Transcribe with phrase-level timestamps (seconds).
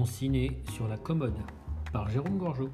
[0.00, 1.36] Mon ciné sur la commode
[1.92, 2.70] par Jérôme Gorgeau.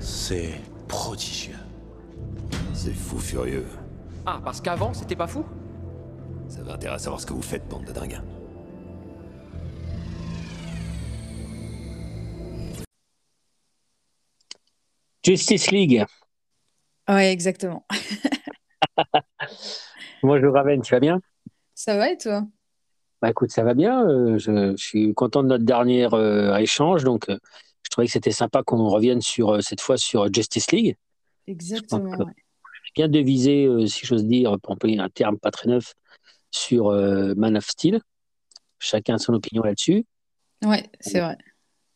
[0.00, 1.54] C'est prodigieux.
[2.74, 3.68] C'est fou furieux.
[4.26, 5.44] Ah, parce qu'avant, c'était pas fou?
[6.48, 8.20] Ça va intérêt à savoir ce que vous faites, bande de dingues.
[15.24, 16.04] Justice League.
[17.08, 17.86] Ouais, exactement.
[20.22, 21.20] Bonjour Raven, tu vas bien?
[21.74, 22.46] Ça va et toi?
[23.20, 24.08] Bah écoute, ça va bien.
[24.08, 27.04] euh, je, je suis content de notre dernier euh, échange.
[27.04, 27.38] Donc, euh,
[27.82, 30.96] je trouvais que c'était sympa qu'on revienne sur cette fois sur Justice League.
[31.46, 32.10] Exactement.
[32.10, 32.32] ouais.
[32.94, 35.94] Bien devisé, si j'ose dire, pour employer un terme pas très neuf,
[36.50, 38.00] sur Man of Steel.
[38.78, 40.04] Chacun a son opinion là-dessus.
[40.64, 41.38] Ouais, c'est vrai.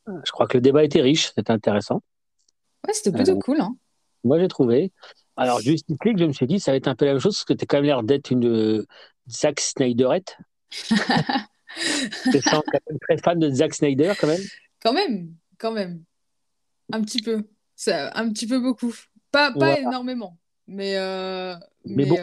[0.07, 2.01] Je crois que le débat était riche, c'était intéressant.
[2.87, 3.61] Ouais, c'était plutôt cool.
[3.61, 3.77] Hein.
[4.25, 4.93] Moi, j'ai trouvé.
[5.37, 7.35] Alors, Justice League, je me suis dit, ça va être un peu la même chose,
[7.37, 8.87] parce que tu as quand même l'air d'être une euh,
[9.29, 10.37] Zack Snyderette.
[12.33, 14.41] Tu sens quand même très fan de Zack Snyder, quand même.
[14.83, 16.03] Quand même, quand même.
[16.93, 17.43] Un petit peu.
[17.75, 18.95] Ça, un petit peu beaucoup.
[19.31, 19.81] Pas, pas Voilà.
[19.81, 20.39] énormément.
[20.67, 22.17] Mais, euh, Mais bon.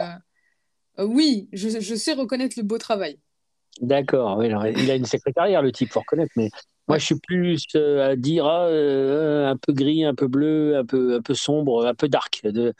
[0.98, 3.18] euh, oui, je, je sais reconnaître le beau travail.
[3.80, 6.32] D'accord, oui, il a une sacrée carrière, le type, faut reconnaître.
[6.36, 6.50] Mais
[6.88, 10.76] moi, je suis plus euh, à dire ah, euh, un peu gris, un peu bleu,
[10.76, 12.40] un peu, un peu sombre, un peu dark.
[12.44, 12.74] De...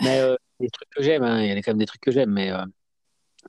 [0.00, 2.12] Mais euh, des trucs que j'aime, hein, il y a quand même des trucs que
[2.12, 2.30] j'aime.
[2.30, 2.64] Mais euh,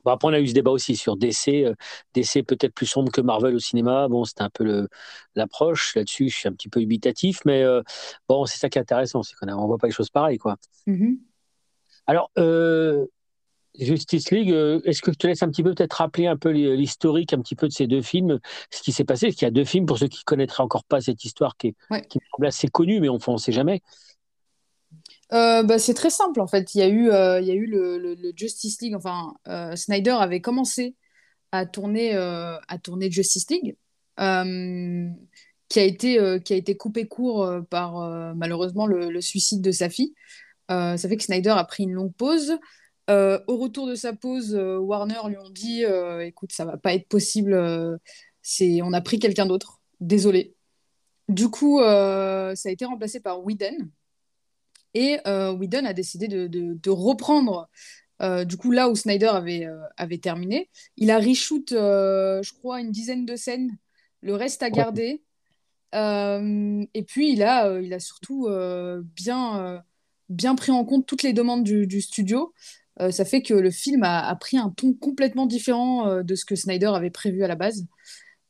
[0.03, 1.75] bon, après, on a eu ce débat aussi sur DC.
[2.15, 4.07] DC peut-être plus sombre que Marvel au cinéma.
[4.07, 4.87] Bon, c'était un peu
[5.35, 5.95] l'approche.
[5.95, 7.41] Là-dessus, je suis un petit peu dubitatif.
[7.45, 7.63] Mais
[8.27, 10.39] bon, c'est ça qui est intéressant, c'est qu'on ne voit pas les choses pareilles.
[10.39, 10.57] Quoi.
[10.87, 11.19] Mhm.
[12.07, 12.31] Alors,
[13.79, 16.49] Justice League, euh, est-ce que je te laisse un petit peu peut-être rappeler un peu
[16.49, 18.39] l'historique un petit peu de ces deux films,
[18.71, 19.27] ce qui s'est passé?
[19.27, 21.57] Parce qu'il y a deux films, pour ceux qui ne connaîtraient encore pas cette histoire
[21.57, 22.05] qui, est, Ouais.
[22.07, 23.81] qui assez connue, mais on ne sait jamais.
[25.31, 26.73] Euh, bah, c'est très simple en fait.
[26.73, 28.95] Il y a eu, euh, il y a eu le, le- le Justice League.
[28.95, 30.95] Enfin, euh, Snyder avait commencé
[31.51, 33.75] à tourner, à tourner Justice League,
[34.17, 39.89] qui a été, qui a été coupé court par malheureusement le, le suicide de sa
[39.89, 40.13] fille.
[40.69, 42.53] Ça fait que Snyder a pris une longue pause.
[43.09, 46.77] Euh, au retour de sa pause, euh, Warner lui ont dit euh, écoute, ça va
[46.77, 47.99] pas être possible.
[48.41, 49.81] c'est, on a pris quelqu'un d'autre.
[49.99, 50.55] Désolé.
[51.27, 53.77] Du coup, ça a été remplacé par Whedon.
[54.95, 57.69] Et Whedon a décidé de, de- de reprendre,
[58.45, 60.69] du coup, là où Snyder avait, avait terminé.
[60.97, 63.77] Il a reshoot, je crois, une dizaine de scènes.
[64.21, 65.21] Le reste à garder.
[65.93, 68.47] Et puis, il a, il a surtout
[69.15, 69.83] bien,
[70.29, 72.53] bien pris en compte toutes les demandes du, du studio.
[73.01, 76.35] Euh, ça fait que le film a, a pris un ton complètement différent euh, de
[76.35, 77.85] ce que Snyder avait prévu à la base.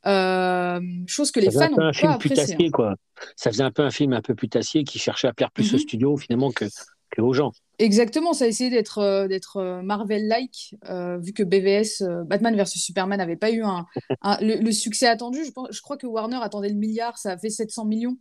[0.06, 2.42] Euh, chose que les Ça faisait fans un peu ont un pas film apprécié.
[2.42, 2.46] hein.
[2.46, 2.96] putassier, quoi.
[3.36, 5.76] Ça faisait un peu un film un peu putassier qui cherchait à plaire plus au
[5.78, 5.82] Mhm.
[5.82, 6.66] studio, finalement, que,
[7.12, 7.52] que aux gens.
[7.80, 12.54] Exactement, ça a essayé d'être euh, d'être euh, Marvel-like, euh, vu que BVS, euh, Batman
[12.56, 13.86] vs Superman, n'avait pas eu un,
[14.22, 15.46] un- le, le succès attendu.
[15.46, 18.18] Je, pense, je crois que Warner attendait le milliard, ça a fait 700 millions.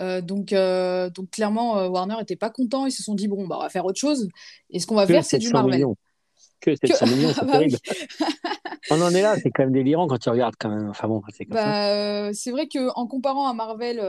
[0.00, 0.52] Euh, donc,
[1.14, 2.84] donc clairement, Warner n'était pas content.
[2.84, 4.28] Ils se sont dit, bon, bah, on va faire autre chose.
[4.70, 5.74] Et ce qu'on va Que faire, c'est du 700 Marvel.
[5.76, 5.96] millions.
[6.60, 7.76] Que 700 millions, c'est Ah bah terrible.
[8.90, 10.88] On en est là, c'est quand même délirant quand tu regardes, quand même.
[10.90, 11.48] Enfin bon, c'est.
[11.48, 14.00] Bah, vrai qu'en comparant à Marvel,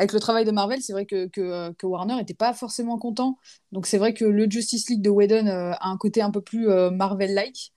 [0.00, 3.36] avec le travail de Marvel, c'est vrai que, que, que Warner n'était pas forcément content.
[3.70, 6.40] Donc c'est vrai que le Justice League de Whedon euh, a un côté un peu
[6.40, 7.72] plus euh, Marvel-like.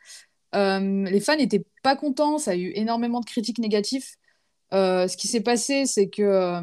[0.56, 4.06] Euh, les fans n'étaient pas contents, ça a eu énormément de critiques négatives.
[4.74, 6.22] Euh, ce qui s'est passé, c'est que...
[6.22, 6.62] euh,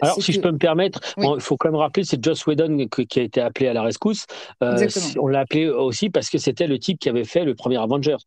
[0.00, 1.26] Alors, si je peux me permettre, Oui.
[1.36, 4.26] il faut quand même rappeler, c'est Joss Whedon qui a été appelé à la rescousse.
[4.64, 4.88] Euh,
[5.20, 8.22] on l'a appelé aussi parce que c'était le type qui avait fait le premier Avengers,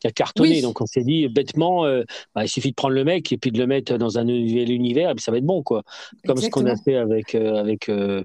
[0.00, 0.56] qui a cartonné.
[0.56, 0.62] Oui.
[0.62, 2.02] Donc, on s'est dit bêtement, euh,
[2.34, 4.72] bah, il suffit de prendre le mec et puis de le mettre dans un nouvel
[4.72, 5.82] univers et puis ça va être bon, quoi.
[6.26, 8.24] Comme ce qu'on a fait avec, euh, avec euh,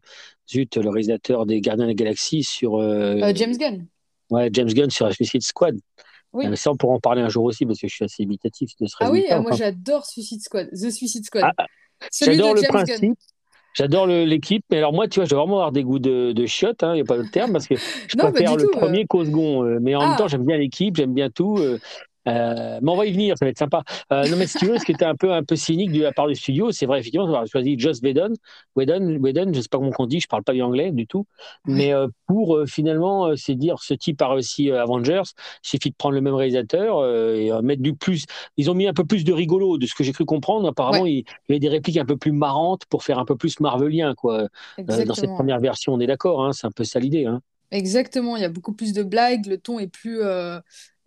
[0.50, 2.80] Zut, le réalisateur des Gardiens de la Galaxie sur
[3.36, 3.86] James Gunn.
[4.32, 5.78] ouais, James Gunn sur Suicide Squad.
[6.34, 6.46] Oui.
[6.58, 8.88] Ça, on pourra en parler un jour aussi parce que je suis assez imitatif de
[8.88, 11.46] ce Ah oui, moi j'adore Suicide Squad, The Suicide Squad.
[11.58, 11.64] Ah,
[12.02, 13.14] de J'adore le principe.
[13.76, 16.46] J'adore l'équipe, mais alors moi, tu vois, je dois vraiment avoir des goûts de, de
[16.46, 18.80] chiottes, il n'y a pas d'autre terme, parce que je Non, préfère le tout, euh.
[18.80, 19.64] premier qu'au second.
[19.66, 20.18] euh, mais en même Ah.
[20.18, 21.58] temps, j'aime bien l'équipe, j'aime bien tout.
[22.28, 23.84] Euh, mais on va y venir, ça va être sympa.
[24.12, 26.02] Euh, non, mais si tu veux, ce qui était un peu, un peu cynique de
[26.02, 28.34] la part du studio, c'est vrai, effectivement, d'avoir choisi Joss Whedon,
[28.76, 30.92] Whedon, Whedon, je ne sais pas comment on dit, je ne parle pas bien anglais
[30.92, 31.26] du tout,
[31.66, 35.24] mais euh, pour finalement, c'est dire, ce type a réussi Avengers,
[35.64, 38.26] il suffit de prendre le même réalisateur et mettre du plus.
[38.58, 40.68] Ils ont mis un peu plus de rigolo, de ce que j'ai cru comprendre.
[40.68, 43.36] Apparemment, il, il y avait des répliques un peu plus marrantes pour faire un peu
[43.36, 44.48] plus marvelien, quoi.
[44.78, 47.26] Dans cette première version, on est d'accord, hein, c'est un peu ça l'idée.
[47.26, 47.42] Hein.
[47.72, 50.60] Exactement, il y a beaucoup plus de blagues, le ton est plus, euh,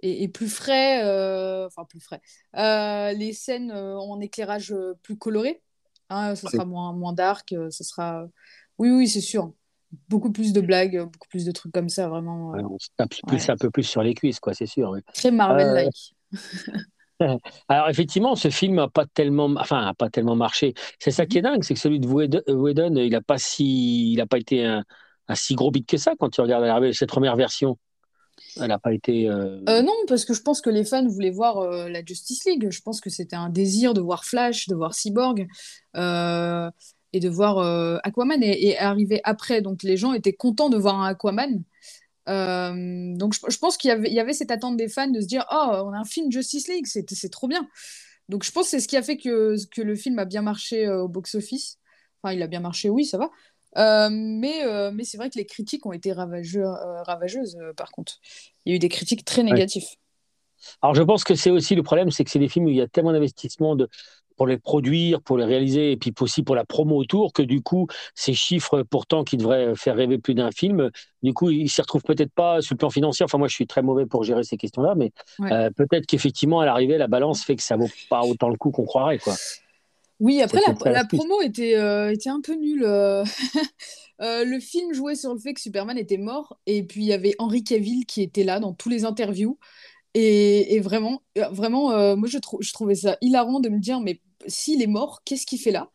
[0.02, 2.20] est plus frais, euh, enfin plus frais.
[2.56, 5.62] Euh, les scènes euh, ont un éclairage plus coloré,
[6.08, 8.26] hein, ce sera moins, moins dark, ce sera...
[8.78, 9.52] Oui, oui, c'est sûr.
[10.08, 12.50] beaucoup plus de blagues, beaucoup plus de trucs comme ça, vraiment.
[12.50, 13.50] Ouais, on se tape plus, ouais.
[13.50, 14.90] un peu plus sur les cuisses, quoi, c'est sûr.
[14.90, 15.02] ouais.
[15.14, 16.14] Très Marvel-like.
[17.68, 20.74] Alors effectivement, ce film n'a pas tellement, enfin, a pas tellement marché.
[21.00, 24.20] C'est ça qui est dingue, c'est que celui de Whedon, il n'a pas si, il
[24.20, 24.84] a pas été un,
[25.26, 27.76] un si gros beat que ça quand tu regardes cette première version.
[28.60, 29.28] Elle n'a pas été.
[29.28, 32.44] euh, Euh, non, parce que je pense que les fans voulaient voir euh, la Justice
[32.44, 32.68] League.
[32.70, 35.46] Je pense que c'était un désir de voir Flash, de voir Cyborg
[37.14, 37.58] et de voir
[38.04, 39.62] Aquaman et, et arriver après.
[39.62, 41.62] Donc les gens étaient contents de voir un Aquaman.
[42.26, 45.92] Donc je, pense qu'il y avait, cette attente des fans de se dire Oh, on
[45.92, 47.68] a un film Justice League, c'est trop bien.
[48.28, 50.42] Donc je pense que c'est ce qui a fait que, que le film a bien
[50.42, 51.78] marché au box-office.
[52.22, 53.30] Enfin, il a bien marché, oui, ça va.
[53.76, 57.90] Euh, mais euh, mais c'est vrai que les critiques ont été ravageux- euh, ravageuses, par
[57.90, 58.14] contre.
[58.64, 59.84] Il y a eu des critiques très négatives.
[60.82, 62.76] Alors je pense que c'est aussi le problème, c'est que c'est des films où il
[62.76, 63.88] y a tellement d'investissement de
[64.36, 67.60] pour les produire, pour les réaliser, et puis aussi pour la promo autour, que du
[67.60, 70.90] coup, ces chiffres pourtant qui devraient faire rêver plus d'un film,
[71.24, 73.24] du coup, ils s'y retrouvent peut-être pas sur le plan financier.
[73.24, 75.10] Enfin, moi, je suis très mauvais pour gérer ces questions-là, mais
[75.40, 75.52] Ouais.
[75.52, 78.70] euh, peut-être qu'effectivement, à l'arrivée, la balance fait que ça vaut pas autant le coup
[78.70, 79.34] qu'on croirait, quoi.
[80.20, 82.84] Oui, après, la, promo était, euh, était un peu nulle.
[82.84, 83.24] euh.
[84.20, 87.12] Euh, le film jouait sur le fait que Superman était mort, et puis il y
[87.12, 89.60] avait Henry Cavill qui était là dans tous les interviews.
[90.14, 91.22] Et, et vraiment,
[91.52, 94.88] vraiment euh, moi, je, trou- je trouvais ça hilarant de me dire, mais s'il est
[94.88, 95.90] mort, qu'est-ce qu'il fait là?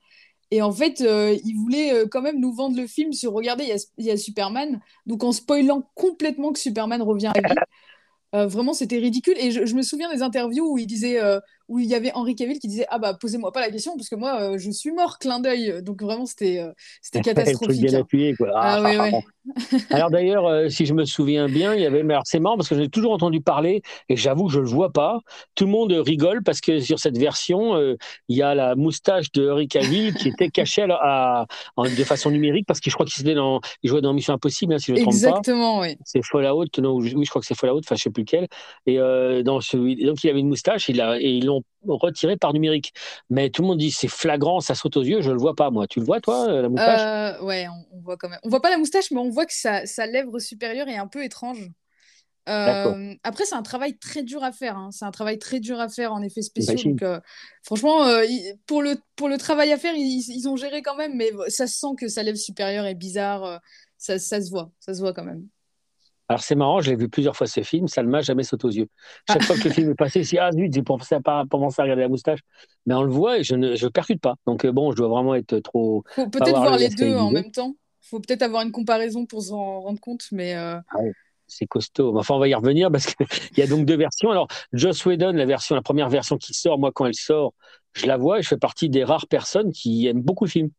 [0.51, 3.73] Et en fait, il voulait quand même nous vendre le film sur, regardez, il y
[3.73, 7.55] a, il y a Superman, donc en spoilant complètement que Superman revient à vie.
[8.35, 9.35] Euh, vraiment, c'était ridicule.
[9.37, 11.39] Et je, je me souviens des interviews où il disait, euh,
[11.73, 14.07] où il y avait Henry Cavill qui disait, ah bah posez-moi pas la question parce
[14.07, 15.81] que moi euh, je suis mort, clin d'œil.
[15.81, 16.71] Donc vraiment, c'était euh,
[17.01, 17.81] c'était catastrophique.
[17.81, 18.01] bien hein.
[18.01, 18.51] appuyé, quoi.
[18.53, 19.11] Ah Ah, ouais, ah, ouais.
[19.15, 19.33] ah.
[19.89, 22.69] Alors d'ailleurs, euh, si je me souviens bien, il y avait, alors c'est marrant parce
[22.69, 25.19] que j'ai toujours entendu parler et j'avoue je le vois pas.
[25.55, 27.95] Tout le monde rigole parce que sur cette version, euh,
[28.29, 31.45] il y a la moustache de Henry Cavill qui était cachée à,
[31.77, 34.73] de façon numérique parce que je crois qu'il était dans, il jouait dans Mission Impossible,
[34.73, 35.27] hein, si je ne me trompe pas.
[35.27, 35.97] Exactement, oui.
[36.05, 38.47] C'est Fallout, non, oui, je crois que c'est Fallout, enfin je sais plus lequel.
[38.85, 38.97] Et
[39.43, 42.93] dans donc il avait une moustache, il a, et ils l'ont retiré par numérique.
[43.29, 45.69] Mais tout le monde dit c'est flagrant, ça saute aux yeux, je le vois pas
[45.69, 45.87] moi.
[45.87, 47.01] Tu le vois toi, euh, la moustache?
[47.01, 48.39] Euh, ouais, on, on voit quand même.
[48.43, 51.07] On voit pas la moustache, mais on voit que sa, sa lèvre supérieure est un
[51.07, 51.69] peu étrange.
[52.49, 54.77] Euh, après, c'est un travail très dur à faire.
[54.77, 54.89] hein.
[54.91, 56.75] C'est un travail très dur à faire en effets spéciaux.
[56.91, 57.21] Donc, euh,
[57.63, 58.23] franchement, euh,
[58.65, 61.67] pour, le, pour le travail à faire, ils, ils ont géré quand même, mais ça
[61.67, 63.61] se sent que sa lèvre supérieure est bizarre.
[63.97, 65.47] ça, ça se voit, ça se voit quand même.
[66.29, 68.65] Alors c'est marrant, je l'ai vu plusieurs fois ce film, ça ne m'a jamais sauté
[68.65, 68.87] aux yeux.
[69.27, 71.81] Chaque fois que le film est passé, c'est ah zut, j'ai pensé à pas commencer
[71.81, 72.39] à regarder la moustache.
[72.85, 74.35] Mais on le voit et je ne je percute pas.
[74.45, 76.03] Donc euh, bon, je dois vraiment être trop.
[76.15, 77.75] Faut peut-être voir voir le les deux en même temps.
[78.01, 80.77] Faut peut-être avoir une comparaison pour s'en rendre compte, mais euh,
[81.47, 82.17] C'est costaud.
[82.17, 83.25] Enfin, on va y revenir parce qu'il
[83.57, 84.31] y a donc deux versions.
[84.31, 87.53] Alors, Joss Whedon, la version, la première version qui sort, moi, quand elle sort,
[87.93, 90.69] je la vois et je fais partie des rares personnes qui aiment beaucoup le film.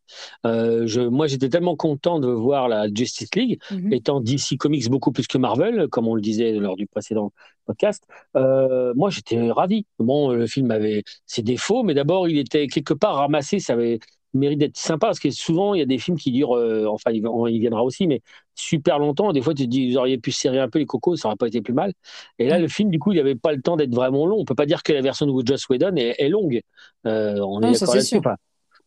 [0.47, 3.93] Euh, je, moi, j'étais tellement content de voir la Justice League, mhm.
[3.93, 7.33] étant DC Comics beaucoup plus que Marvel, comme on le disait lors du précédent
[7.67, 8.05] podcast.
[8.37, 9.87] Euh, moi, j'étais ravi.
[9.99, 13.61] Bon, le film avait ses défauts, mais d'abord, il était quelque part ramassé.
[13.61, 14.01] Ça avait
[14.35, 17.11] mérite d'être sympa parce que souvent, il y a des films qui durent, euh, enfin,
[17.13, 18.21] il, on y viendra aussi, mais
[18.55, 19.33] super longtemps.
[19.33, 21.37] Des fois, tu te dis, vous auriez pu serrer un peu les cocos, ça aurait
[21.37, 21.93] pas été plus mal.
[22.39, 22.63] Et là, Mm.
[22.63, 24.39] le film, du coup, il n'avait pas le temps d'être vraiment long.
[24.39, 26.61] On peut pas dire que la version de Joss Whedon est, est longue.
[27.07, 28.21] Euh, on est Non, ça, d'accord là-dessus.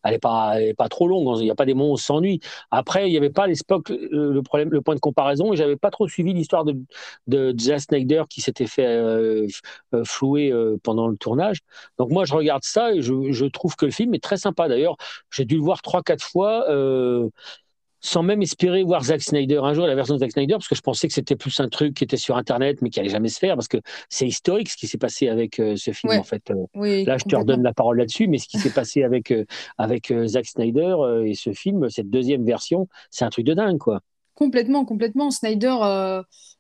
[0.08, 1.38] Elle n'est pas, pas trop longue.
[1.40, 2.40] Il n'y a pas des moments où on s'ennuie.
[2.72, 5.54] Après, il n'y avait pas les Spock, le, le problème, le point de comparaison.
[5.54, 6.76] Et j'avais pas trop suivi l'histoire de,
[7.28, 9.48] de Zack Snyder qui s'était fait euh,
[9.94, 11.60] euh, flouer euh, pendant le tournage.
[11.98, 14.68] Donc moi, je regarde ça et je, trouve que le film est très sympa.
[14.68, 14.98] D'ailleurs,
[15.32, 16.70] j'ai dû le voir trois, quatre fois.
[16.70, 17.30] euh,
[18.00, 20.75] sans même espérer voir Zack Snyder un jour, la version de Zack Snyder, parce que
[20.75, 23.30] je pensais que c'était plus un truc qui était sur Internet, mais qui allait jamais
[23.30, 23.77] se faire, parce que
[24.10, 26.18] c'est historique ce qui s'est passé avec euh, ce film, Ouais.
[26.20, 26.51] en fait.
[26.51, 29.32] Euh, oui, Là, je te redonne la parole là-dessus, mais ce qui s'est passé avec,
[29.32, 29.46] euh,
[29.77, 34.01] avec Zack Snyder et ce film, cette deuxième version, c'est un truc de dingue, quoi.
[34.36, 35.32] Complètement, complètement.
[35.32, 35.75] Snyder,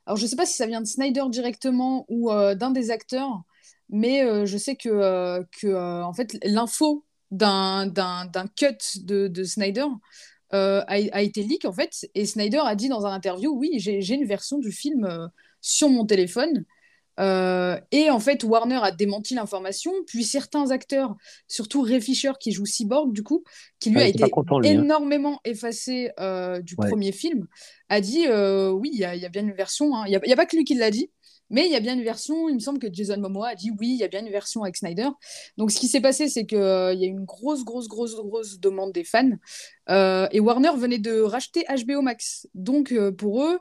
[0.05, 3.43] alors je sais pas si ça vient de Snyder directement ou d'un des acteurs,
[3.89, 7.85] mais je sais que, que en fait, l'info d'un
[8.55, 9.85] cut de, de Snyder
[10.53, 13.71] euh, a, a été leak, en fait, et Snyder a dit dans un interview, oui,
[13.77, 15.27] j'ai une version du film euh,
[15.61, 16.65] sur mon téléphone.
[17.19, 21.15] Euh, et en fait, Warner a démenti l'information, puis certains acteurs,
[21.47, 23.43] surtout Ray Fisher qui joue Cyborg, du coup,
[23.79, 24.85] qui lui Ah, a été pas content, lui, hein.
[24.85, 26.87] énormément effacé euh, du Ouais.
[26.89, 27.47] premier film,
[27.89, 29.95] a dit euh, oui, il y, a- il y a bien une version.
[29.95, 30.03] hein.
[30.05, 31.09] Il n'y a, il y a pas que lui qui l'a dit,
[31.49, 32.49] mais il y a bien une version.
[32.49, 34.63] Il me semble que Jason Momoa a dit oui, il y a bien une version
[34.63, 35.09] avec Snyder.
[35.57, 38.59] Donc ce qui s'est passé, c'est qu'il y a eu une grosse, grosse, grosse, grosse
[38.59, 39.29] demande des fans.
[39.89, 42.47] Euh, et Warner venait de racheter HBO Max.
[42.53, 43.59] Donc euh, pour eux,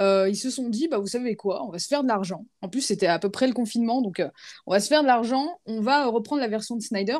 [0.00, 2.46] euh, ils se sont dit, bah, vous savez quoi, on va se faire de l'argent.
[2.62, 4.28] En plus, c'était à peu près le confinement, donc euh,
[4.66, 7.16] on va se faire de l'argent, on va reprendre la version de Snyder.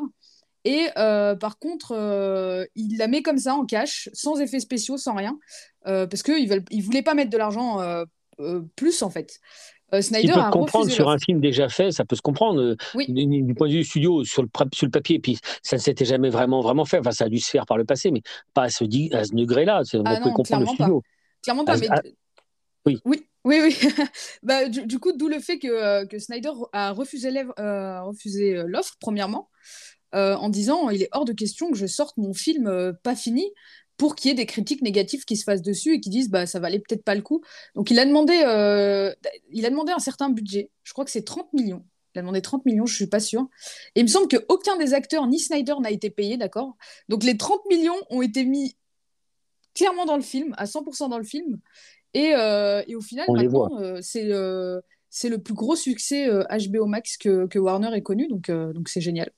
[0.64, 4.96] Et euh, par contre, euh, il la met comme ça en cash, sans effets spéciaux,
[4.96, 5.38] sans rien.
[5.86, 8.04] euh, parce qu'ils ne ils voulaient pas mettre de l'argent euh,
[8.40, 9.38] euh, plus, en fait.
[9.94, 12.76] Euh, Snyder peut a comprendre sur un film déjà fait, ça peut se comprendre euh,
[12.94, 13.06] Oui.
[13.08, 15.20] du, du point de vue du studio sur le, sur le papier.
[15.20, 16.98] Puis ça ne s'était jamais vraiment vraiment fait.
[16.98, 19.34] Enfin, ça a dû se faire par le passé, mais pas à ce, à ce
[19.34, 19.82] degré-là.
[19.84, 21.02] C'est- On Ah peut comprendre le clairement studio.
[21.42, 21.88] Clairement pas, Ah, mais...
[21.90, 22.02] ah,
[22.84, 23.00] oui.
[23.04, 23.76] Oui, oui, oui.
[24.42, 27.28] bah, du, du coup, d'où le fait que, euh, que Snyder a refusé
[27.60, 29.50] euh, l'offre, premièrement,
[30.14, 33.44] euh, en disant il est hors de question que je sorte mon film pas fini
[33.96, 36.46] pour qu'il y ait des critiques négatives qui se fassent dessus et qui disent bah
[36.46, 37.42] ça valait peut-être pas le coup.
[37.74, 39.12] Donc il a demandé euh,
[39.52, 40.70] il a demandé un certain budget.
[40.84, 41.84] Je crois que c'est 30 millions.
[42.14, 43.46] Il a demandé 30 millions, je suis pas sûre.
[43.94, 46.76] Et il me semble qu'aucun des acteurs ni Snyder n'a été payé, d'accord?
[47.08, 48.76] Donc les 30 millions ont été mis
[49.74, 51.58] clairement dans le film, à 100% dans le film.
[52.14, 54.30] Et, euh, et au final, On maintenant, euh, c'est
[55.08, 59.00] c'est le plus gros succès HBO Max que, que Warner ait connu, donc donc c'est
[59.00, 59.30] génial.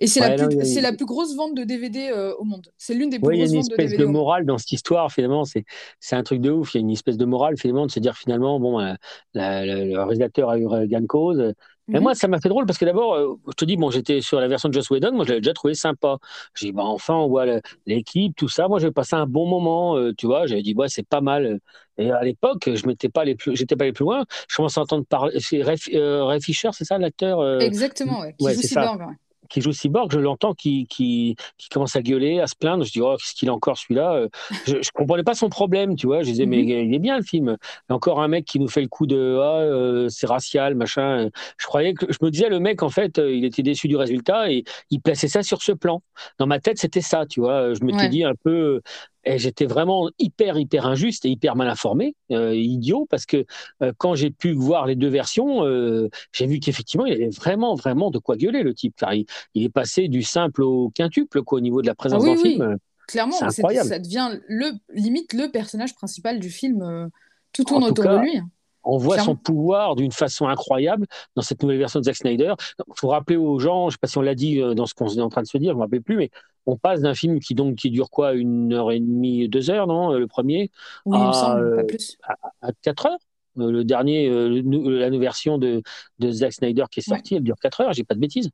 [0.00, 2.70] Et c'est Ouais, la, plus- a- la grosse vente de DVD euh, au monde.
[2.76, 4.04] C'est l'une des plus Oui, il y a grosses une ventes de espèce DVD de
[4.04, 5.44] morale dans cette histoire, finalement.
[5.46, 5.64] C'est,
[6.00, 6.74] c'est un truc de ouf.
[6.74, 8.92] Il y a une espèce de morale, finalement, de se dire, finalement, bon, euh,
[9.32, 11.54] la- la- le réalisateur a eu gain de cause.
[11.94, 12.00] Et Mhm.
[12.00, 14.38] moi, ça m'a fait drôle parce que d'abord, euh, je te dis, bon, j'étais sur
[14.38, 16.18] la version de Joss Whedon, moi, je l'avais déjà trouvé sympa.
[16.54, 17.46] J'ai dit, bah, enfin, on voit
[17.86, 18.68] l'équipe, tout ça.
[18.68, 20.46] Moi, j'ai passé un bon moment, euh, tu vois.
[20.46, 21.58] J'avais dit, ouais, c'est pas mal.
[21.96, 24.24] Et à l'époque, je m'étais pas allé plus, j'étais pas allé plus loin.
[24.50, 25.40] Je commençais à entendre parler.
[25.40, 28.34] C'est Ray, euh, Ray Fisher, c'est ça, l'acteur euh, Exactement, ouais.
[28.34, 28.82] Qui ouais, joue c'est ça.
[28.82, 29.00] Cyborg.
[29.00, 29.14] ouais.
[29.48, 32.84] Qui joue Cyborg, je l'entends qui, qui, qui commence à gueuler, à se plaindre.
[32.84, 34.28] Je dis, oh, qu'est-ce qu'il a encore celui-là Euh,
[34.66, 36.20] Je je comprenais pas son problème, tu vois.
[36.22, 36.68] Je disais, mais Mhm.
[36.68, 37.56] il est bien le film.
[37.60, 40.26] Il y a encore un mec qui nous fait le coup de, ah, euh, c'est
[40.26, 41.28] racial, machin.
[41.58, 43.96] Je croyais que, je me disais, le mec, en fait, euh, il était déçu du
[43.96, 46.02] résultat et il plaçait ça sur ce plan.
[46.38, 47.74] Dans ma tête, c'était ça, tu vois.
[47.74, 48.08] Je m'étais Ouais.
[48.08, 48.80] dit un peu,
[49.26, 53.44] et j'étais vraiment hyper, hyper injuste et hyper mal informé, euh, idiot, parce que
[53.82, 57.74] euh, quand j'ai pu voir les deux versions, euh, j'ai vu qu'effectivement, il avait vraiment,
[57.74, 58.94] vraiment de quoi gueuler, le type.
[58.96, 62.22] Car il, il est passé du simple au quintuple, quoi, au niveau de la présence
[62.24, 62.78] Ah oui, dans le film.
[63.08, 63.88] Clairement, incroyable.
[63.88, 67.10] ça devient le, limite le personnage principal du film.
[67.52, 68.40] tout En tourne tout autour cas, de lui.
[68.84, 69.32] On voit Clairement.
[69.32, 72.54] son pouvoir d'une façon incroyable dans cette nouvelle version de Zack Snyder.
[72.78, 74.94] Il faut rappeler aux gens, je ne sais pas si on l'a dit dans ce
[74.94, 76.30] qu'on est en train de se dire, je ne me rappelle plus, mais
[76.66, 79.86] on passe d'un film qui donc qui dure quoi, une heure et demie, deux heures,
[79.86, 80.70] non, euh, le premier,
[81.04, 82.18] Oui, il me semble, pas euh, plus.
[82.62, 83.18] à quatre heures.
[83.58, 84.60] Euh, Le dernier, le
[84.98, 85.82] la nouvelle version de,
[86.18, 88.50] de Zack Snyder qui est sortie, elle dure 4 heures, j'ai pas de bêtises.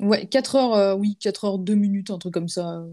[0.00, 2.84] Ouais, 4 heures, euh, oui, 4 heures, 2 minutes, un truc comme ça.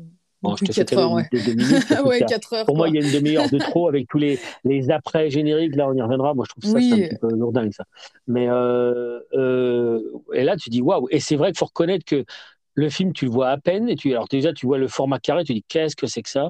[0.41, 1.27] Bon, je te fais 4 heures, ouais.
[1.31, 2.65] de deux minutes, parce que ouais, ça- 4 heures.
[2.65, 5.75] Pour moi, il y a une demi-heure de trop avec tous les, les après-génériques.
[5.77, 6.33] Là, on y reviendra.
[6.33, 6.91] Moi, je trouve ça Oui.
[6.93, 7.85] un petit peu lourdingue, ça.
[8.27, 10.01] Mais euh, euh,
[10.33, 11.07] et là, tu dis waouh.
[11.11, 12.25] Et c'est vrai qu'il faut reconnaître que
[12.75, 13.89] le film, tu le vois à peine.
[13.89, 15.43] Et tu, alors déjà, tu vois le format carré.
[15.43, 16.49] Tu dis qu'est-ce que c'est que ça?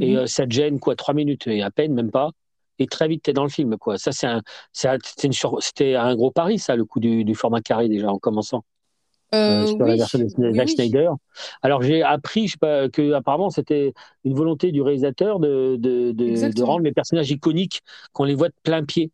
[0.00, 0.18] Et Mhm.
[0.18, 2.30] euh, ça te gêne quoi Trois minutes et à peine, même pas.
[2.78, 3.76] Et très vite, tu es dans le film.
[3.78, 3.98] quoi.
[3.98, 4.42] Ça, c'est un,
[4.72, 8.64] c'était un gros pari, ça, le coup du, du format carré déjà en commençant
[9.34, 10.74] Euh, sur la version de Zack oui.
[10.74, 11.10] Snyder.
[11.62, 13.92] Alors j'ai appris, je sais pas, que apparemment c'était
[14.24, 17.80] une volonté du réalisateur de, de, de, rendre les personnages iconiques
[18.12, 19.10] qu'on les voit de plein pied.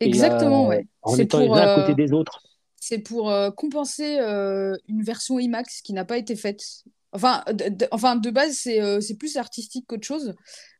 [0.00, 0.86] Et, Exactement, euh, ouais.
[1.02, 2.42] En étant les pour, uns à euh, côté des autres.
[2.86, 6.60] C'est pour euh, compenser euh, une version IMAX qui n'a pas été faite.
[7.12, 10.34] Enfin, de, enfin, de base, c'est euh, c'est plus artistique qu'autre chose.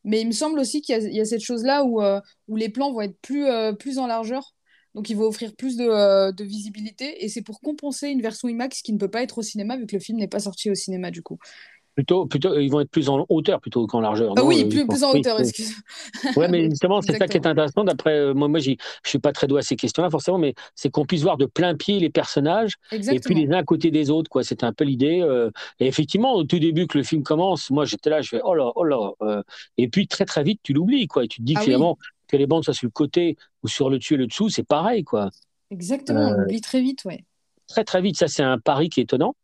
[0.04, 2.02] Mais il me semble aussi qu'il y, a- cette chose-là où,
[2.48, 3.46] où les plans vont être plus,
[3.78, 4.54] plus en largeur.
[4.94, 7.24] Donc, il va offrir plus de, de visibilité.
[7.24, 9.86] Et c'est pour compenser une version IMAX qui ne peut pas être au cinéma vu
[9.86, 11.38] que le film n'est pas sorti au cinéma, du coup.
[11.94, 14.32] Plutôt, plutôt, ils vont être plus en hauteur plutôt qu'en largeur.
[14.36, 15.42] Ah non, oui, euh, plus, en Oui, hauteur, oui.
[15.42, 15.76] excuse-moi.
[16.36, 17.84] Ouais, mais Oui, justement, c'est ça qui est intéressant.
[17.84, 18.74] D'après euh, moi, moi, je
[19.06, 21.76] suis pas très doué à ces questions-là forcément, mais c'est qu'on puisse voir de plein
[21.76, 22.72] pied les personnages
[23.10, 24.42] et puis les uns à côté des autres, quoi.
[24.42, 25.20] C'était un peu l'idée.
[25.20, 28.40] euh, Et effectivement, au tout début que le film commence, moi j'étais là, je fais
[28.44, 29.12] oh là, oh là.
[29.22, 29.42] euh,
[29.78, 31.24] Et puis très très vite, tu l'oublies, quoi.
[31.24, 31.66] Et tu te dis Ah oui.
[31.66, 34.48] finalement que les bandes soient sur le côté ou sur le dessus et le dessous,
[34.48, 35.30] c'est pareil, quoi.
[35.70, 37.24] Exactement, on Euh, oublie très vite, ouais.
[37.66, 39.34] Très très vite, ça c'est un pari qui est étonnant.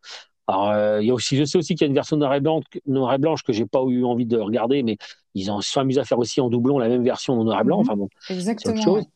[0.51, 2.35] Alors, euh, il y a aussi, je sais aussi qu'il y a une version noir
[2.35, 4.97] et blanc, noir et blanche que j'ai pas eu envie de regarder, mais
[5.35, 7.61] ils en se sont amusés à faire aussi en doublon la même version en noir
[7.61, 7.77] et blanc.
[7.77, 7.83] Mhm.
[7.83, 8.75] Enfin bon, Exactement.
[8.75, 8.95] autre chose.
[9.03, 9.09] ouais.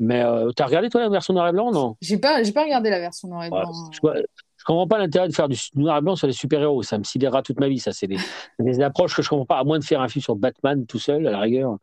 [0.00, 1.96] Mais euh, t'as regardé toi la version noir et blanc, non?
[2.00, 3.90] J'ai pas, j'ai pas regardé la version noir et Ouais, blanc.
[3.92, 6.82] je, vois- je comprends pas l'intérêt de faire du noir et blanc sur les super-héros.
[6.82, 7.78] Ça me sidérera toute ma vie.
[7.78, 8.16] Ça, c'est des,
[8.58, 9.58] des approches que je comprends pas.
[9.58, 11.76] À moins de faire un film sur Batman tout seul, à la rigueur.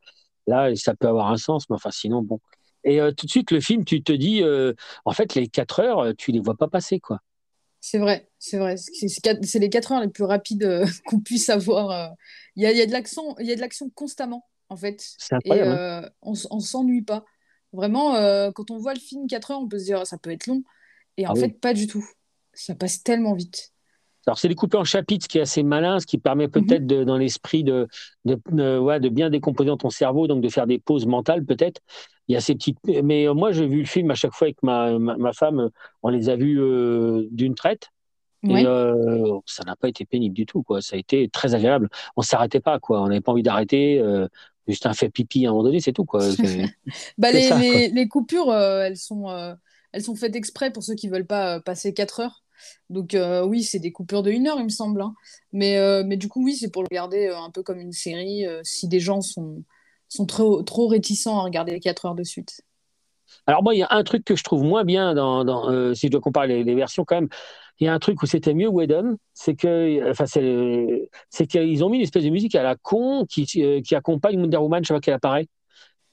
[0.48, 2.40] Là, ça peut avoir un sens, mais enfin, sinon, bon.
[2.84, 4.44] Et euh, tout de suite, le film, tu te dis,
[5.06, 7.20] en fait, les 4 heures, tu les vois pas passer, quoi.
[7.80, 8.76] C'est vrai, c'est vrai.
[8.78, 11.92] C'est les 4 heures les plus rapides euh, qu'on puisse avoir.
[11.92, 12.08] euh.
[12.56, 14.76] Il y a, il y a de l'action, il y a de l'action constamment, en
[14.76, 15.02] fait.
[15.18, 15.78] C'est Et hein.
[16.04, 17.24] euh, on, on s'ennuie pas.
[17.74, 18.14] Vraiment,
[18.54, 20.64] quand on voit le film 4 heures, on peut se dire ça peut être long.
[21.18, 21.42] Et en Ah oui.
[21.42, 22.04] fait, pas du tout.
[22.54, 23.72] Ça passe tellement vite.
[24.26, 27.06] Alors, c'est découpé en chapitres, ce qui est assez malin, ce qui permet peut-être, Mhm.
[27.06, 27.88] dans l'esprit, de,
[28.26, 31.46] de, de- ouais, de bien décomposer dans ton cerveau, donc de faire des pauses mentales,
[31.46, 31.82] peut-être.
[32.28, 32.78] Il y a ces petites.
[33.04, 35.60] Mais euh, moi, j'ai vu le film à chaque fois avec ma, ma, ma femme,
[35.60, 35.70] euh,
[36.04, 37.90] on les a vus euh, d'une traite.
[38.44, 38.62] Ouais.
[38.62, 40.82] Et euh, ça n'a pas été pénible du tout, quoi.
[40.82, 41.90] Ça a été très agréable.
[42.16, 43.02] On s'arrêtait pas, quoi.
[43.02, 44.00] On n'avait pas envie d'arrêter.
[44.00, 44.28] euh,
[44.68, 46.06] juste un fait pipi à un moment donné, c'est tout.
[46.06, 46.20] Quoi.
[47.18, 49.56] bah, les, les, les, coupures, elles, sont,
[49.94, 52.44] elles sont faites exprès pour ceux qui veulent pas passer 4 heures.
[52.90, 53.16] Donc
[53.46, 55.02] oui, c'est des coupures de 1 heure, il me semble.
[55.02, 55.14] Hein.
[55.54, 58.46] Mais, mais du coup, oui, c'est pour le regarder un peu comme une série.
[58.64, 59.64] si des gens sont,
[60.10, 62.62] sont trop, trop réticents à regarder 4 heures de suite.
[63.46, 66.08] Alors moi, il y a un truc que je trouve moins bien dans, euh, si
[66.08, 67.30] je dois comparer les, versions quand même.
[67.80, 71.90] Il y a un truc où c'était mieux Whedon, c'est que, enfin, c'est qu'ils ont
[71.90, 74.96] mis une espèce de musique à la con qui, euh, qui accompagne Wonder Woman chaque
[74.96, 75.48] fois qu'elle apparaît.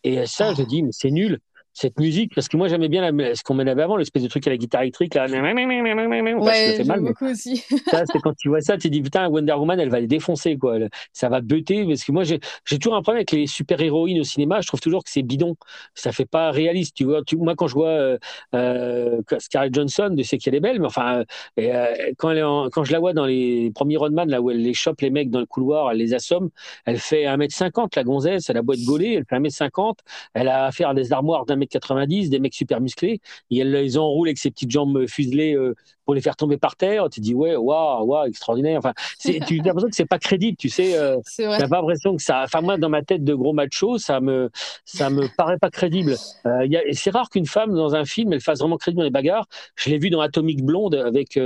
[0.02, 0.66] Et ça, je ah.
[0.66, 1.40] dis, mais c'est nul
[1.74, 4.50] cette musique parce que moi j'aimais bien ce qu'on avait avant l'espèce de truc à
[4.50, 7.56] la guitare électrique là ouais, fait mal beaucoup aussi.
[7.90, 10.06] ça c'est quand tu vois ça tu te dis putain Wonder Woman elle va les
[10.06, 10.76] défoncer quoi.
[11.12, 12.38] Ça va buter parce que moi j'ai
[12.78, 15.56] toujours un problème avec les super héroïnes au cinéma je trouve toujours que c'est bidon.
[15.94, 17.22] Ça fait pas réaliste tu vois.
[17.36, 18.18] Moi quand je vois euh,
[18.54, 21.24] euh, Scarlett Johnson je sais qu'elle est belle mais enfin
[21.58, 21.86] euh,
[22.18, 25.00] quand elle quand je la vois dans les premiers Rodman là où elle les chope
[25.00, 26.50] les mecs dans le couloir elle les assomme
[26.84, 29.96] elle fait 1m50 la gonzesse elle a beau être gaulée elle fait 1m50
[30.34, 34.28] elle a affaire des armoires d'un 90 des mecs super musclés, et elle les enroule
[34.28, 37.09] avec ses petites jambes fuselées euh, pour les faire tomber par terre.
[37.11, 38.78] Tu dis, ouais, waouh, waouh, extraordinaire.
[38.78, 40.97] Enfin, tu as l'impression que c'est pas crédible, tu sais.
[40.97, 42.42] Euh, tu n'as pas l'impression que ça.
[42.44, 44.50] Enfin, moi, dans ma tête de gros macho, ça me,
[44.85, 46.16] ça me paraît pas crédible.
[46.47, 49.47] Euh, c'est rare qu'une femme, dans un film, elle fasse vraiment crédible dans les bagarres.
[49.76, 51.38] Je l'ai vu dans Atomic Blonde avec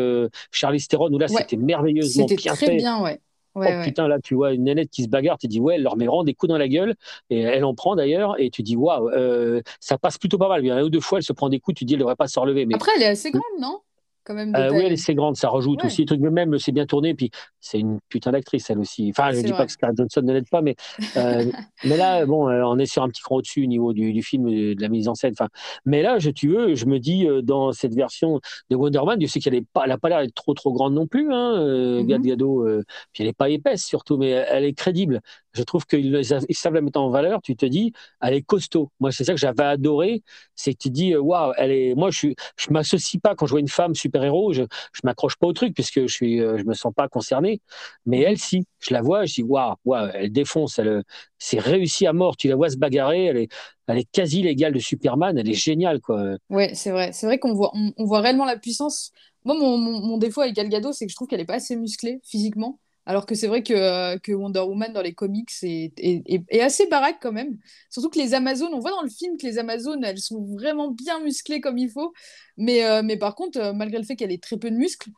[0.52, 3.20] Charlie Theron, où là, c'était merveilleusement bien très bien, ouais
[3.54, 5.96] oh putain, là, tu vois une nénette qui se bagarre, tu dis, ouais, elle leur
[5.96, 6.94] met vraiment des coups dans la gueule,
[7.30, 10.62] et elle en prend d'ailleurs, et tu dis, waouh, euh, ça passe plutôt pas mal.
[10.64, 12.00] Il y a un ou deux fois, elle se prend des coups, tu dis, elle
[12.00, 12.66] devrait pas se relever.
[12.66, 12.74] Mais...
[12.74, 13.80] Après, elle est assez grande, non?
[14.30, 16.86] Euh, oui, elle est assez grande, ça rajoute aussi des trucs, mais même c'est bien
[16.86, 17.30] tourné, puis
[17.60, 19.08] c'est une putain d'actrice elle aussi.
[19.10, 20.76] Enfin, je ne dis pas que Scarlett Johnson ne l'aide pas, mais,
[21.16, 21.44] euh,
[21.84, 24.22] mais là, bon, euh, on est sur un petit cran au-dessus au niveau du, du,
[24.22, 25.32] film, de la mise en scène.
[25.32, 25.48] Enfin,
[25.84, 29.26] mais là, je, tu veux, je me dis, dans cette version de Wonder Woman, je
[29.26, 32.06] sais qu'elle n'a pas, elle pas l'air d'être trop trop grande non plus, hein, mm
[32.06, 32.82] -hmm.
[33.12, 35.20] puis elle n'est pas épaisse surtout, mais elle est crédible.
[35.58, 37.42] Je trouve qu'ils savent la mettre en valeur.
[37.42, 38.90] Tu te dis, elle est costaud.
[39.00, 40.22] Moi, c'est ça que j'avais adoré.
[40.54, 41.94] C'est que tu te dis, waouh, elle est.
[41.96, 44.52] Moi, je ne je m'associe pas quand je vois une femme super-héros.
[44.52, 44.66] Je ne
[45.04, 47.60] m'accroche pas au truc puisque je suis, euh, je me sens pas concerné.
[48.06, 48.64] Mais elle, si.
[48.80, 50.78] Je la vois, je dis, waouh, waouh, elle défonce.
[50.78, 51.02] Elle,
[51.38, 52.36] c'est réussi à mort.
[52.36, 53.26] Tu la vois se bagarrer.
[53.26, 53.48] Elle est,
[53.86, 55.36] elle est quasi l'égale de Superman.
[55.38, 56.36] Elle est géniale, quoi.
[56.50, 57.12] Ouais, c'est vrai.
[57.12, 59.12] C'est vrai qu'on voit, on, voit réellement la puissance.
[59.44, 61.76] Moi, mon, mon, défaut avec Gal Gadot, c'est que je trouve qu'elle est pas assez
[61.76, 62.78] musclée physiquement.
[63.08, 66.86] Alors que c'est vrai que, euh, que, Wonder Woman dans les comics est, est, assez
[66.88, 67.56] baraque quand même.
[67.88, 70.90] Surtout que les Amazones, on voit dans le film que les Amazones, elles sont vraiment
[70.90, 72.12] bien musclées comme il faut.
[72.58, 75.08] Mais, euh, mais par contre, euh, malgré le fait qu'elle ait très peu de muscles,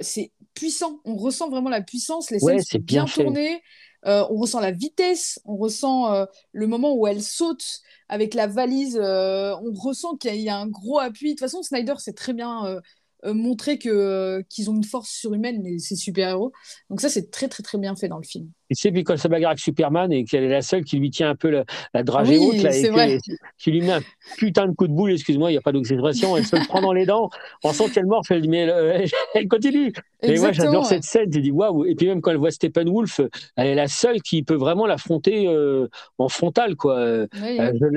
[0.00, 1.00] c'est puissant.
[1.04, 2.30] On ressent vraiment la puissance.
[2.30, 3.60] Les scènes sont bien, tournées.
[4.04, 8.96] on ressent la vitesse, on ressent le moment où elle saute avec la valise.
[8.96, 11.30] on ressent qu'il y, a un gros appui.
[11.30, 12.80] De toute façon, Snyder, c'est très bien
[13.24, 16.52] montrer que euh, qu'ils ont une force surhumaine, mais c'est super-héros.
[16.90, 18.50] Donc ça, c'est très, très, très bien fait dans le film.
[18.74, 20.98] Tu sais, puis quand elle se bagarre avec Superman et qu'elle est la seule qui
[20.98, 22.70] lui tient un peu la, la dragée haute, là,
[23.08, 23.18] et
[23.58, 24.00] qui lui met un
[24.36, 26.80] putain de coup de boule, excuse-moi, il n'y a pas d'expression, elle se le prend
[26.80, 27.30] dans les dents,
[27.64, 29.92] on sent qu'elle morte, elle dit, mais elle, elle continue.
[30.22, 31.84] Et moi, j'adore cette scène, je dis, waouh.
[31.86, 33.20] Et puis même quand elle voit Steppenwolf,
[33.56, 36.98] elle est la seule qui peut vraiment l'affronter euh, en frontal, quoi.
[36.98, 37.26] Euh,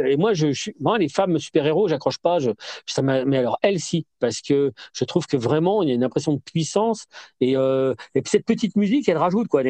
[0.06, 2.52] et moi, je, je, moi, les femmes super-héros, j'accroche pas, je,
[2.86, 6.04] ça mais alors, elle, si, parce que je trouve que vraiment, il y a une
[6.04, 7.06] impression de puissance,
[7.42, 9.62] et, euh, et cette petite musique, elle rajoute, quoi.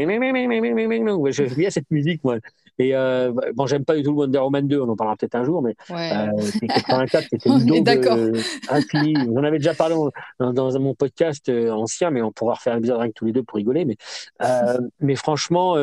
[1.31, 2.37] J'aime bien cette musique, moi.
[2.77, 5.35] Et euh, bon, j'aime pas du tout le Wonder Woman 2, on en parlera peut-être
[5.35, 6.11] un jour, mais ouais.
[6.11, 8.33] euh, 84, c'était une dose euh,
[8.69, 9.15] infinie.
[9.29, 9.95] On avait déjà parlé
[10.39, 13.31] dans, dans, mon podcast euh, ancien, mais on pourra refaire un épisode avec tous les
[13.31, 13.85] deux pour rigoler.
[13.85, 13.95] Mais,
[14.41, 15.75] euh, mais franchement,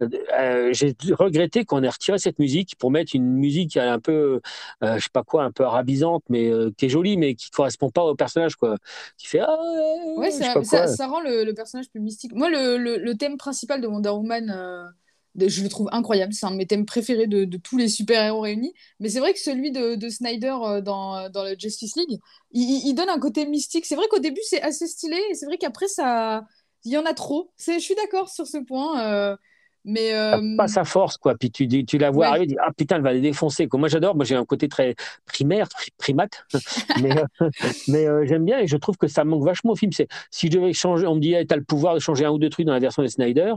[0.00, 4.40] j'ai regretté qu'on ait retiré cette musique pour mettre une musique un peu,
[4.82, 8.02] je sais pas quoi, un peu arabisante, mais qui est jolie, mais qui correspond pas
[8.02, 8.76] au personnage, quoi.
[9.16, 9.56] Qui fait ah,
[10.16, 12.34] ouais, ça, ça, ça, rend le, le, personnage plus mystique.
[12.34, 14.92] Moi, le, le, le, thème principal de Wonder Woman
[15.38, 16.32] je le trouve incroyable.
[16.32, 18.72] C'est un de mes thèmes préférés de, tous les super-héros réunis.
[18.98, 22.20] Mais c'est vrai que celui de, de Snyder euh, dans, dans le Justice League,
[22.52, 23.86] il, il donne un côté mystique.
[23.86, 25.20] C'est vrai qu'au début, c'est assez stylé.
[25.30, 26.44] Et c'est vrai qu'après, ça...
[26.84, 27.52] il y en a trop.
[27.58, 29.04] Je suis d'accord sur ce point.
[29.04, 29.36] Euh,
[29.84, 30.56] mais euh...
[30.56, 31.34] pas sa force quoi.
[31.34, 32.30] Puis tu tu la vois ouais.
[32.30, 33.80] arriver tu dis ah putain elle va les défoncer quoi.
[33.80, 34.14] Moi j'adore.
[34.14, 34.94] Moi j'ai un côté très
[35.26, 36.44] primaire primate.
[37.02, 37.50] Mais euh,
[37.88, 39.92] mais euh, j'aime bien et je trouve que ça manque vachement au film.
[39.92, 42.24] C'est si je devais changer on me dit hey, tu as le pouvoir de changer
[42.24, 43.54] un ou deux trucs dans la version de Snyder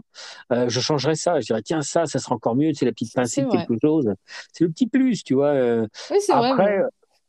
[0.51, 1.39] je changerais ça.
[1.39, 2.71] Je dirais tiens ça ça sera encore mieux.
[2.73, 4.13] C'est la petite pincée quelque chose.
[4.53, 6.83] C'est le petit plus tu vois oui, après vrai,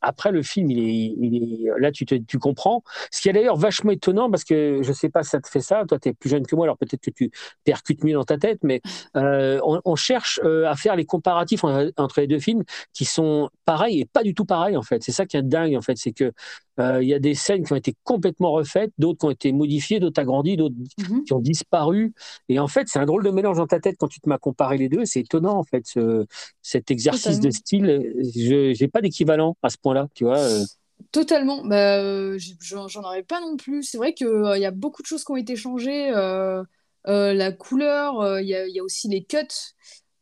[0.05, 2.05] après, le film, il est, là, tu,
[2.39, 2.83] comprends.
[3.11, 5.61] Ce qui est d'ailleurs vachement étonnant, parce que je sais pas si ça te fait
[5.61, 7.31] ça, toi, tu es plus jeune que moi, alors peut-être que tu
[7.63, 8.81] percutes mieux dans ta tête, mais
[9.15, 12.63] euh, on, cherche euh, à faire les comparatifs entre, entre les deux films
[12.93, 15.03] qui sont pareils et pas du tout pareils, en fait.
[15.03, 15.97] C'est ça qui est dingue, en fait.
[15.97, 16.31] C'est que
[16.79, 19.51] Euh, il y a des scènes qui ont été complètement refaites, d'autres qui ont été
[19.53, 21.23] modifiées, d'autres agrandies, d'autres Mhm.
[21.23, 22.13] qui ont disparu.
[22.49, 24.37] Et en fait, c'est un drôle de mélange dans ta tête quand tu te m'as
[24.37, 25.05] comparé les deux.
[25.05, 26.25] C'est étonnant, en fait, ce-
[26.61, 28.13] cet exercice de style.
[28.35, 30.39] Je n'ai pas d'équivalent à ce point-là, tu vois.
[30.39, 30.65] euh.
[31.11, 31.63] Totalement.
[31.65, 33.83] Bah, euh, j'en aurais pas non plus.
[33.83, 36.11] C'est vrai qu'il y a beaucoup de choses qui ont été changées.
[36.13, 36.63] euh,
[37.07, 39.37] euh, la couleur, euh, il y a, il y a aussi les cuts.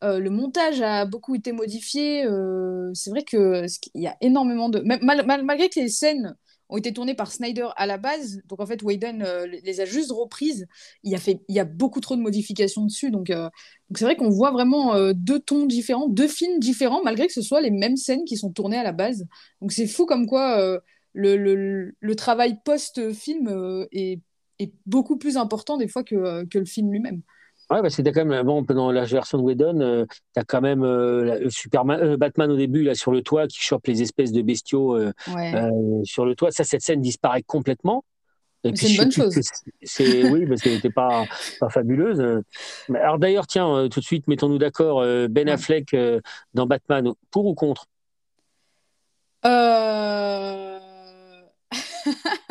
[0.03, 2.25] euh, le montage a beaucoup été modifié.
[2.25, 4.79] euh, c'est vrai que ce qui- il y a énormément de.
[4.81, 6.35] mal- mal- malgré que les scènes
[6.73, 9.85] ont été tournées par Snyder à la base, donc en fait Whedon euh, les a
[9.85, 10.65] juste reprises.
[11.03, 13.11] Il y a fait, il y a beaucoup trop de modifications dessus.
[13.11, 13.47] Donc euh,
[13.95, 17.43] c'est vrai qu'on voit vraiment euh, deux tons différents, deux films différents, malgré que ce
[17.43, 19.27] soit les mêmes scènes qui sont tournées à la base.
[19.61, 20.79] Donc c'est fou comme quoi
[21.13, 24.19] le, travail post-film est,
[24.87, 27.21] beaucoup plus important des fois que le film lui-même.
[27.71, 30.61] Ouais, parce que t'as quand même, bon, dans la version de Whedon, tu as quand
[30.61, 34.01] même euh, le Superman, euh, Batman au début, là, sur le toit, qui chope les
[34.01, 35.55] espèces de bestiaux euh, Ouais.
[35.55, 36.51] euh, sur le toit.
[36.51, 38.03] Ça, cette scène disparaît complètement.
[38.75, 39.39] C'est une bonne chose.
[39.81, 41.25] c'est, oui, parce qu'elle n'était pas,
[41.59, 42.21] pas fabuleuse.
[42.21, 42.41] Euh,
[42.95, 45.01] Alors d'ailleurs, tiens, euh, tout de suite, mettons-nous d'accord.
[45.01, 45.49] euh, Ben.
[45.49, 46.21] Affleck euh,
[46.53, 47.85] dans Batman, pour ou contre?
[49.45, 50.79] Euh...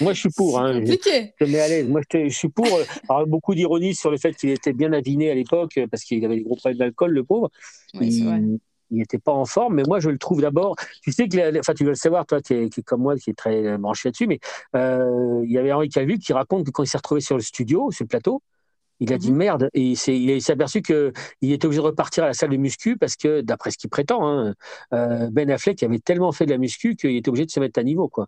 [0.00, 0.58] Moi, je suis pour.
[0.60, 1.32] Hein, je, compliqué.
[1.40, 1.88] je mets à l'aise.
[1.88, 2.66] Moi, je, suis pour.
[2.66, 6.04] euh, Alors, beaucoup d'ironie sur le fait qu'il était bien aviné à l'époque, euh, parce
[6.04, 7.50] qu'il avait des gros problèmes d'alcool, le pauvre.
[7.94, 8.40] Oui, c'est vrai.
[8.90, 10.76] il n'était pas en forme, mais moi je le trouve d'abord.
[11.02, 13.30] Tu sais que, enfin tu dois le savoir, toi qui es, qui comme moi, qui
[13.30, 14.38] est très branché là-dessus, mais
[14.76, 17.42] euh, il y avait Henri Cavill qui raconte que quand il s'est retrouvé sur le
[17.42, 18.42] studio, sur le plateau,
[19.00, 19.36] il a dit Mhm.
[19.36, 22.56] merde et il s'est aperçu que il était obligé de repartir à la salle de
[22.56, 24.54] muscu parce que d'après ce qu'il prétend, hein,
[24.94, 27.78] euh, Ben Affleck avait tellement fait de la muscu qu'il était obligé de se mettre
[27.78, 28.26] à niveau quoi.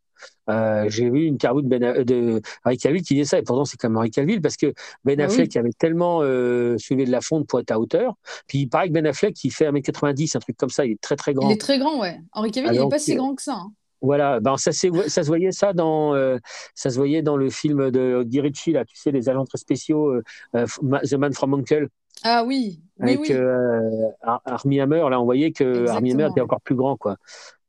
[0.51, 2.41] Euh, J'ai vu une interview de, ben, A- de
[2.81, 4.67] Cavill qui disait ça et pourtant c'est comme Henri Cavill parce que
[5.05, 5.33] Ben Bah oui.
[5.33, 8.15] Affleck avait tellement euh, soulevé de la fonte pour être à hauteur.
[8.47, 11.01] Puis il paraît que Ben Affleck il fait 1m90, un truc comme ça, il est
[11.01, 11.49] très très grand.
[11.49, 12.21] Il est très grand, ouais.
[12.33, 13.55] Henri Cavill, il n'est pas si grand que ça.
[13.55, 13.73] hein.
[14.01, 16.39] Voilà, ben ça, se voyait ça dans euh,
[16.75, 19.59] ça se voyait dans le film de Guy Ritchie là, tu sais les agents très
[19.59, 20.23] spéciaux euh,
[20.55, 20.67] euh,
[21.03, 21.89] The Man from Uncle
[22.23, 23.33] Ah oui, oui, avec oui.
[23.33, 26.97] euh, Ar- Armie Hammer là on voyait que Exactement, Armie Hammer était encore plus grand
[26.97, 27.17] quoi.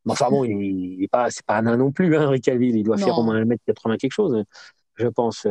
[0.06, 0.52] Mais enfin bon, il,
[1.00, 3.18] il est pas c'est pas un nain non plus hein, Henry Cavill, il doit faire
[3.18, 4.44] au moins 1m80 quelque chose
[4.98, 5.48] je pense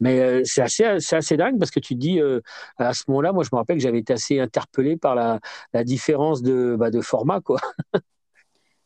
[0.00, 2.40] mais c'est assez c'est assez dingue parce que tu te dis euh,
[2.78, 5.40] à ce moment-là, moi je me rappelle que j'avais été assez interpellé par la,
[5.72, 7.60] la différence de bah, de format quoi.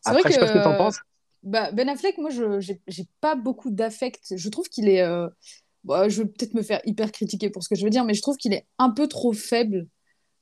[0.03, 0.99] C'est vrai Après je sais pas ce que t'en que penses.
[1.43, 4.33] bah, Ben Affleck, moi, je j'ai pas beaucoup d'affect.
[4.35, 5.01] Je trouve qu'il est.
[5.01, 5.29] euh,
[5.83, 8.13] bah, je vais peut-être me faire hyper critiquer pour ce que je veux dire, mais
[8.13, 9.87] je trouve qu'il est un peu trop faible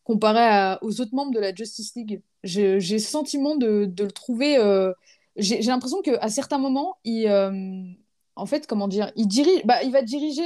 [0.04, 2.22] comparé à- aux autres membres de la Justice League.
[2.44, 4.58] J'ai le sentiment de, de le trouver.
[4.58, 4.94] euh,
[5.38, 7.52] j'ai l'impression qu'à certains moments, il, euh,
[8.36, 10.44] en fait, comment dire, il dirige, bah, il va diriger,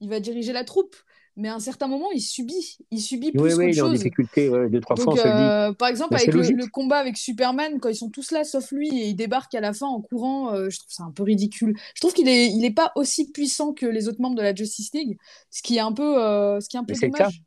[0.00, 0.96] il va diriger la troupe,
[1.38, 3.92] mais à un certain moment, il subit, il subit plus Oui, oui, il est en
[3.92, 5.20] difficulté, ouais, deux, trois Donc, dit.
[5.24, 8.88] euh, par exemple, avec le, combat avec Superman, quand ils sont tous là, sauf lui,
[8.88, 11.74] et il débarque à la fin en courant, euh, je trouve ça un peu ridicule.
[11.94, 14.52] Je trouve qu'il est, il est pas aussi puissant que les autres membres de la
[14.54, 15.16] Justice League,
[15.50, 17.18] ce qui est un peu, euh, ce qui est un peu Mais c'est le cas.
[17.24, 17.42] dommage.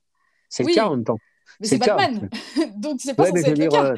[0.47, 0.71] C'est Oui.
[0.71, 1.19] le cas en même temps.
[1.61, 1.77] Mais C'est.
[1.77, 2.29] Batman,
[2.77, 3.85] donc c'est pas Ouais, censé le cas.
[3.85, 3.95] euh,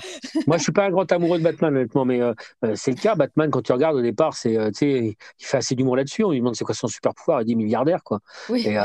[0.48, 2.34] moi je suis pas un grand amoureux de Batman honnêtement, mais euh,
[2.66, 3.16] euh, c'est le cas.
[3.16, 6.24] Batman, quand tu regardes au départ, c'est, tu sais, il fait assez d'humour là-dessus.
[6.24, 8.20] On lui demande c'est quoi son super pouvoir, il dit milliardaire quoi.
[8.50, 8.68] Oui.
[8.68, 8.76] Et,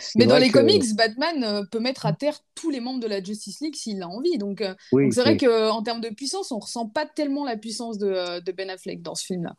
[0.00, 3.06] c'est Mais dans les que- comics, Batman peut mettre à terre tous les membres de
[3.08, 4.38] la Justice League s'il a envie.
[4.38, 8.40] Donc, oui, c'est vrai qu'en termes de puissance, on ressent pas tellement la puissance de,
[8.40, 9.54] de Ben Affleck dans ce film-là.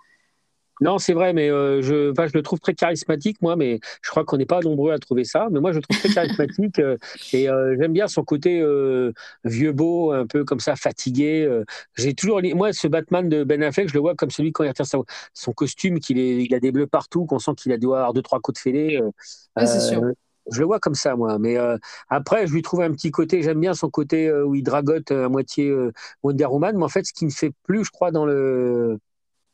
[0.80, 4.10] Non, c'est vrai, mais euh, je, enfin, je le trouve très charismatique, moi, mais je
[4.12, 5.48] crois qu'on n'est pas nombreux à trouver ça.
[5.52, 6.98] Mais moi, je le trouve très charismatique euh,
[7.34, 9.12] et euh, j'aime bien son côté euh,
[9.44, 11.44] vieux beau, un peu comme ça, fatigué.
[11.44, 11.64] euh.
[11.96, 14.68] J'ai toujours, moi, ce Batman de Ben Affleck, je le vois comme celui quand il
[14.70, 15.00] retire sa-
[15.34, 18.14] son costume, qu'il est, il a des bleus partout, qu'on sent qu'il a dû avoir
[18.14, 19.00] deux trois côtes fêlées.
[19.02, 19.10] euh,
[19.58, 20.04] Ouais, c'est sûr.
[20.52, 21.40] Je le vois comme ça, moi.
[21.40, 21.78] Mais euh,
[22.10, 23.42] après, je lui trouve un petit côté.
[23.42, 25.92] J'aime bien son côté euh, où il dragote euh, à moitié euh,
[26.24, 26.78] Wonder Woman.
[26.78, 28.98] Mais en fait, ce qui ne fait plus, je crois, dans le.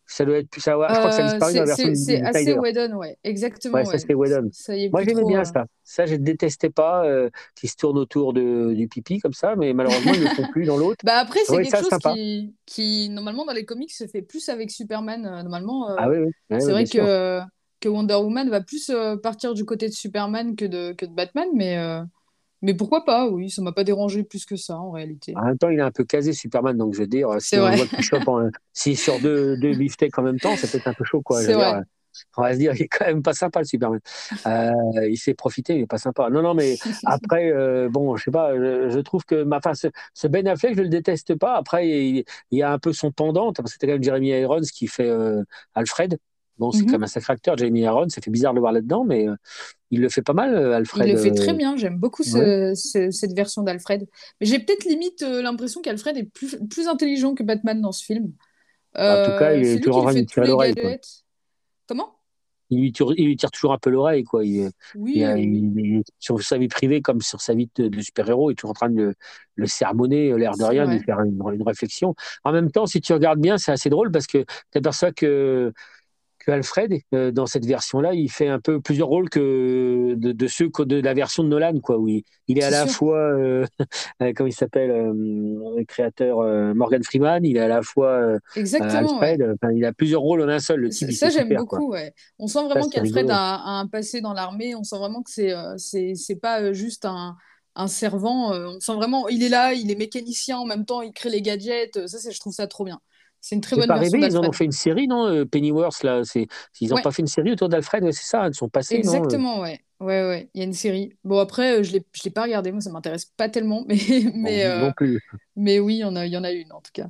[0.05, 0.61] Ça doit être plus.
[0.61, 2.53] Ça, je crois que ça a Euh, disparu dans la c'est version c'est- c'est assez.
[2.53, 3.77] Whedon, ouais, exactement.
[3.77, 4.49] Ouais, ça, c'était Whedon.
[4.51, 5.65] Ça y est Moi, j'aimais bien euh, ça.
[5.83, 9.55] Ça, je ne détestais pas euh, qu'ils se tournent autour de, du pipi comme ça,
[9.55, 11.03] mais malheureusement, ils ne le font plus dans l'autre.
[11.03, 14.21] Bah après, c'est Ouais, quelque ça, chose qui, qui, normalement, dans les comics, se fait
[14.21, 15.25] plus avec Superman.
[15.25, 16.31] Euh, Normalement, euh, Ah oui, oui.
[16.49, 17.41] Ouais, c'est vrai que,
[17.79, 21.47] que Wonder Woman va plus partir du côté de Superman que de, que de Batman,
[21.55, 21.77] mais,
[22.63, 25.33] mais pourquoi pas, oui, ça m'a pas dérangé plus que ça, en réalité.
[25.35, 27.59] En même temps, il est un peu casé, Superman, donc je veux dire, si C'est
[27.59, 30.93] on voit chope en, si sur deux, deux beefsteaks en même temps, c'est peut-être un
[30.93, 31.43] peu chaud, quoi.
[31.43, 31.73] Je C'est veux dire, vrai.
[31.73, 31.81] euh,
[32.37, 33.99] on va se dire, il est quand même pas sympa, le Superman.
[34.45, 34.71] Euh,
[35.09, 36.29] il s'est profité, il est pas sympa.
[36.29, 39.73] Non, non, mais après, euh, bon, je sais pas, je, je trouve que, ma, enfin,
[39.73, 41.55] ce, ce Ben Affleck, je le déteste pas.
[41.55, 44.29] Après, il, il y a un peu son pendant, parce que c'était quand même Jeremy
[44.29, 46.19] Irons qui fait euh, Alfred.
[46.59, 48.09] Bon, c'est quand même un sacré acteur, Jeremy Irons.
[48.09, 49.35] Ça fait bizarre de le voir là-dedans, mais euh,
[49.91, 51.07] il le fait pas mal, euh, Alfred.
[51.07, 54.07] Il le fait euh, très bien, j'aime beaucoup ce- ce- cette version d'Alfred.
[54.39, 58.31] Mais j'ai peut-être limite l'impression qu'Alfred est plus, plus intelligent que Batman dans ce film.
[58.95, 60.99] En tout cas, il est toujours en les l'oreille.
[61.87, 62.15] Comment?
[62.69, 64.23] Il lui, tire, il lui tire toujours un peu l'oreille.
[64.23, 64.43] quoi.
[64.43, 68.53] Il, Oui, oui, sur sa vie privée comme sur sa vie de, de super-héros, il
[68.53, 69.13] est toujours en train de le,
[69.55, 72.15] le sermonner, l'air de rien, de lui faire une, une réflexion.
[72.43, 74.39] En même temps, si tu regardes bien, c'est assez drôle parce que
[74.71, 75.71] tu aperçois que,
[76.45, 80.47] que Alfred, euh, dans cette version-là, il fait un peu plusieurs rôles que de, de
[80.47, 83.17] ceux que de la version de Nolan, quoi, où il, il est à la fois,
[83.17, 83.65] euh,
[84.21, 88.19] euh, comment il s'appelle, euh, le créateur euh, Morgan Freeman, il est à la fois
[88.55, 88.81] ouais.
[88.81, 92.13] Alfred, enfin, il a plusieurs rôles en un seul, le type, Ça, j'aime beaucoup, ouais.
[92.39, 94.75] On sent vraiment qu'Alfred a, a un passé dans l'armée.
[94.75, 97.35] On sent vraiment que c'est c'est pas juste un,
[97.75, 98.53] un servant.
[98.53, 101.29] euh, on sent vraiment, il est là, il est mécanicien en même temps, il crée
[101.29, 101.97] les gadgets.
[101.97, 102.99] euh, Ça, je trouve ça trop bien.
[103.43, 105.45] C'est une très bonne pas version rêvé, ils en ont fait une série, non euh,
[105.45, 106.21] Pennyworth, là,
[106.79, 107.01] ils n'ont Ouais.
[107.01, 109.83] pas fait une série autour d'Alfred, c'est ça, ils sont passés, non euh Exactement, ouais.
[109.99, 110.49] Ouais, ouais.
[110.53, 111.17] Il y a une série.
[111.23, 113.97] Bon, après, euh, je je l'ai pas regardé, moi, ça m'intéresse pas tellement, mais,
[114.33, 115.19] mais, Non, euh, non plus.
[115.55, 117.09] mais oui, il y en a, il y en a une, en tout cas.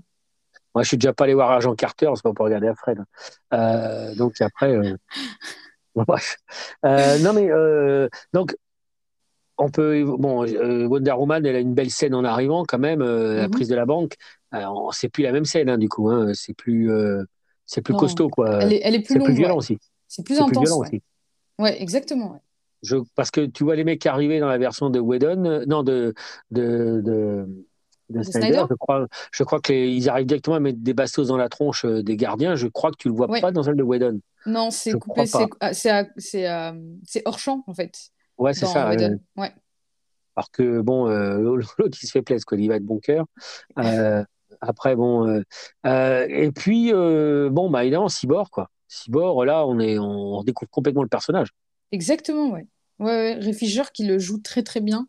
[0.76, 3.00] Moi, je suis déjà pas allé voir Agent Carter, c'est pas pour regarder Alfred.
[3.54, 4.98] Euh, donc après, euh,
[5.96, 6.38] bon, bref.
[6.84, 7.50] Non mais
[8.34, 8.56] donc
[9.58, 13.02] on peut bon euh, Wonder Woman, elle a une belle scène en arrivant quand même,
[13.02, 13.50] euh, la Mhm.
[13.50, 14.15] prise de la banque.
[14.53, 17.23] Alors, c'est plus la même scène hein, du coup, hein, c'est plus euh,
[17.65, 18.61] c'est plus Non, costaud quoi.
[18.61, 19.57] Elle est, elle est plus C'est longue, plus violent ouais.
[19.57, 19.77] aussi.
[20.07, 20.87] C'est plus plus intense, violent ouais.
[20.87, 21.01] aussi.
[21.59, 22.39] Ouais, exactement, ouais.
[22.83, 25.83] Je, parce que tu vois les mecs arriver dans la version de Whedon, euh, non
[25.83, 26.13] de
[26.51, 27.47] de de,
[28.09, 31.27] de De Snyder, Snyder je crois, je crois qu'ils arrivent directement à mettre des bastos
[31.27, 32.55] dans la tronche euh, des gardiens.
[32.55, 34.19] Je crois que tu le vois pas dans celle de Whedon.
[34.45, 37.97] Non, c'est Je coupé, c'est ah, c'est hors champ, en fait,
[38.37, 38.89] Ouais, c'est ça.
[38.89, 39.19] Whedon.
[39.37, 39.51] Ouais.
[40.35, 41.37] alors que bon, euh,
[41.77, 42.57] l'autre il se fait plaisir, quoi.
[42.57, 43.25] Il va être bon cœur.
[43.79, 44.23] Euh,
[44.67, 45.41] après bon, euh,
[45.86, 48.69] euh, et puis euh, bon, bah évidemment Cyborg quoi.
[48.88, 51.49] Cyborg, là, on est, on découvre complètement le personnage.
[51.91, 52.67] Exactement, ouais.
[52.99, 53.54] Ouais, ouais.
[53.54, 55.08] Fisher qui le joue très très bien.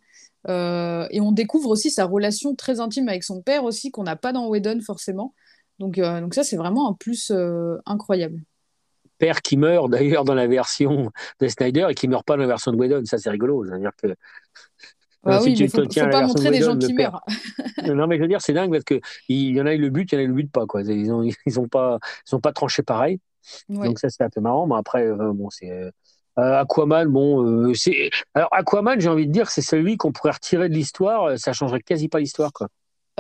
[0.49, 4.17] Euh, et on découvre aussi sa relation très intime avec son père aussi, qu'on n'a
[4.17, 5.35] pas dans Whedon forcément.
[5.79, 8.43] Donc, euh, donc ça, c'est vraiment un plus euh, incroyable.
[9.19, 12.49] Père qui meurt d'ailleurs dans la version de Snyder et qui meurt pas dans la
[12.49, 13.65] version de Whedon, ça c'est rigolo.
[13.65, 14.09] C'est-à-dire que
[15.27, 17.23] Ah si oui, tu mais faut, faut pas montrer des gens qui meurent.
[17.95, 19.91] Non mais je veux dire c'est dingue parce que il y en a eu le
[19.91, 20.83] but, il y en a eu le but pas quoi.
[20.83, 21.99] Ils ont ils ont pas
[22.31, 23.21] ils ont pas tranché pareil.
[23.69, 23.87] Ouais.
[23.87, 24.67] Donc ça c'est un peu marrant.
[24.67, 25.91] Mais après euh, bon c'est euh,
[26.39, 30.33] euh, Aquaman bon euh, c'est alors Aquaman j'ai envie de dire c'est celui qu'on pourrait
[30.33, 31.25] retirer de l'histoire.
[31.25, 32.69] euh, Ça changerait quasi pas l'histoire quoi.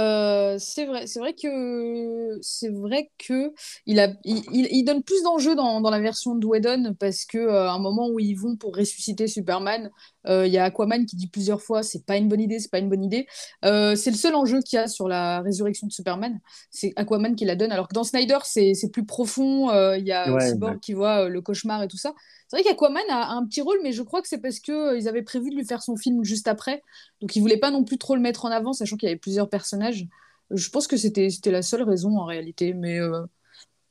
[0.00, 3.52] Euh, c'est vrai, c'est vrai que c'est vrai que
[3.86, 7.24] il a, il, il- il donne plus d'enjeux dans, dans la version de Whedon parce
[7.24, 9.90] que euh, à un moment où ils vont pour ressusciter Superman,
[10.26, 12.72] euh, il y a Aquaman qui dit plusieurs fois c'est pas une bonne idée, c'est
[12.72, 13.26] pas une bonne idée.
[13.62, 17.44] C'est le seul enjeu qu'il y a sur la résurrection de Superman, c'est Aquaman qui
[17.44, 17.70] la donne.
[17.70, 20.80] Alors que dans Snyder c'est c'est plus profond, il y a Ouais, Cyborg ouais.
[20.80, 22.14] qui voit le cauchemar et tout ça.
[22.48, 24.96] C'est vrai qu'Aquaman a, a un petit rôle, mais je crois que c'est parce que
[24.98, 26.82] ils avaient prévu de lui faire son film juste après.
[27.20, 29.18] Donc ils voulaient pas non plus trop le mettre en avant, sachant qu'il y avait
[29.18, 29.83] plusieurs personnages.
[29.92, 33.24] Je pense que c'était la seule raison en réalité, mais, euh,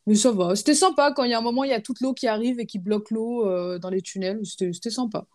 [0.08, 0.56] mais ça va.
[0.56, 2.60] C'était sympa quand il y a un moment, il y a toute l'eau qui arrive
[2.60, 4.41] et qui bloque l'eau euh, dans les tunnels.
[4.45, 5.27] C'était sympa.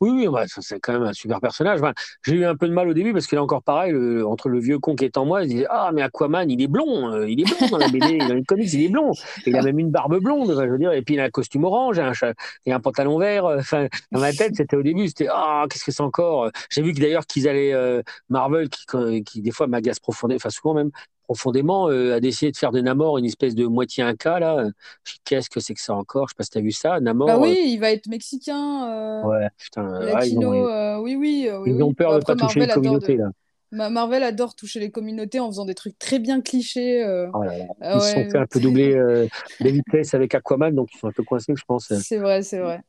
[0.00, 1.80] Oui, oui, ça, c'est quand même un super personnage.
[2.24, 4.60] J'ai eu un peu de mal au début parce qu'il est encore pareil, entre le
[4.60, 7.28] vieux con qui est en moi, il disait Ah, mais Aquaman, il est blond, euh,
[7.28, 9.10] il est blond dans la BD, dans les comics, il est blond.
[9.44, 11.64] Il a même une barbe blonde, je veux dire, et puis il a un costume
[11.64, 12.12] orange, un,
[12.64, 13.44] et un pantalon vert.
[13.46, 13.60] euh,
[14.12, 17.00] dans ma tête, c'était au début, c'était Ah, qu'est-ce que c'est encore J'ai vu que
[17.00, 18.84] d'ailleurs qu'ils allaient, euh, Marvel, qui,
[19.24, 20.90] qui des fois m'agace profondément, enfin souvent même
[21.28, 24.66] profondément, euh, a décidé de faire de Namor une espèce de moitié inca, là.
[25.24, 26.28] Qu'est-ce que c'est que ça encore?
[26.28, 27.28] Je sais pas si t'as vu ça, Namor.
[27.28, 30.52] Bah euh, oui, il va être mexicain, euh, Ouais, putain, euh, ouais, ils latino.
[30.52, 31.94] ont, euh, oui, oui, euh, oui, ils ont oui.
[31.94, 33.30] peur Bon, de pas toucher les Marvel adore de- communautés, là.
[33.70, 37.04] Ma- Marvel adore toucher les communautés en faisant des trucs très bien clichés.
[37.04, 37.28] euh.
[37.34, 37.64] Oh là là.
[37.82, 39.26] Ah Ils sont fait un peu doubler euh,
[39.60, 41.92] de vitesse avec Aquaman, donc ils sont un peu coincés, je pense.
[41.92, 42.80] c'est vrai, c'est vrai.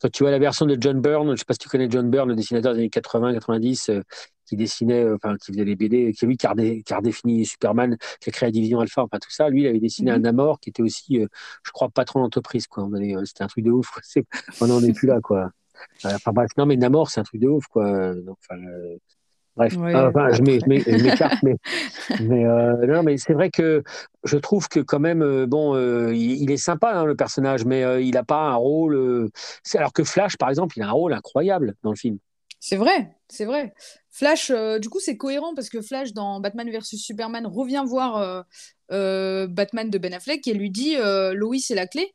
[0.00, 2.08] Quand tu vois la version de John Byrne, je sais pas si tu connais John
[2.08, 4.02] Byrne, le dessinateur des années 80-90, euh,
[4.48, 6.54] qui dessinait, euh, enfin, qui faisait les BD, qui lui, qui a,
[6.96, 9.48] redéfini Superman, qui a créé la division Alpha, enfin tout ça.
[9.48, 10.22] Lui, il avait dessiné un Mhm.
[10.22, 11.26] Namor qui était aussi, euh,
[11.64, 12.88] je crois, patron d'entreprise, quoi.
[12.92, 13.90] Euh, C'était un truc de ouf.
[14.60, 15.50] On n'en est plus là, quoi.
[16.04, 18.14] Enfin bref, non, mais Namor, c'est un truc de ouf, quoi.
[18.14, 18.96] Donc, enfin, euh,
[19.56, 21.56] bref, Ouais, Ah, enfin, je m'écarte, mais,
[22.20, 23.82] mais euh, non, mais c'est vrai que
[24.24, 27.64] je trouve que quand même, euh, bon, euh, il, il est sympa hein, le personnage,
[27.64, 29.30] mais il n'a pas un rôle.
[29.74, 32.18] alors que Flash, par exemple, il a un rôle incroyable dans le film.
[32.60, 33.72] C'est vrai, c'est vrai.
[34.10, 38.16] Flash, euh, du coup, c'est cohérent parce que Flash, dans Batman vs Superman, revient voir
[38.16, 38.42] euh,
[38.90, 42.12] euh, Batman de Ben Affleck et lui dit Lois est la clé.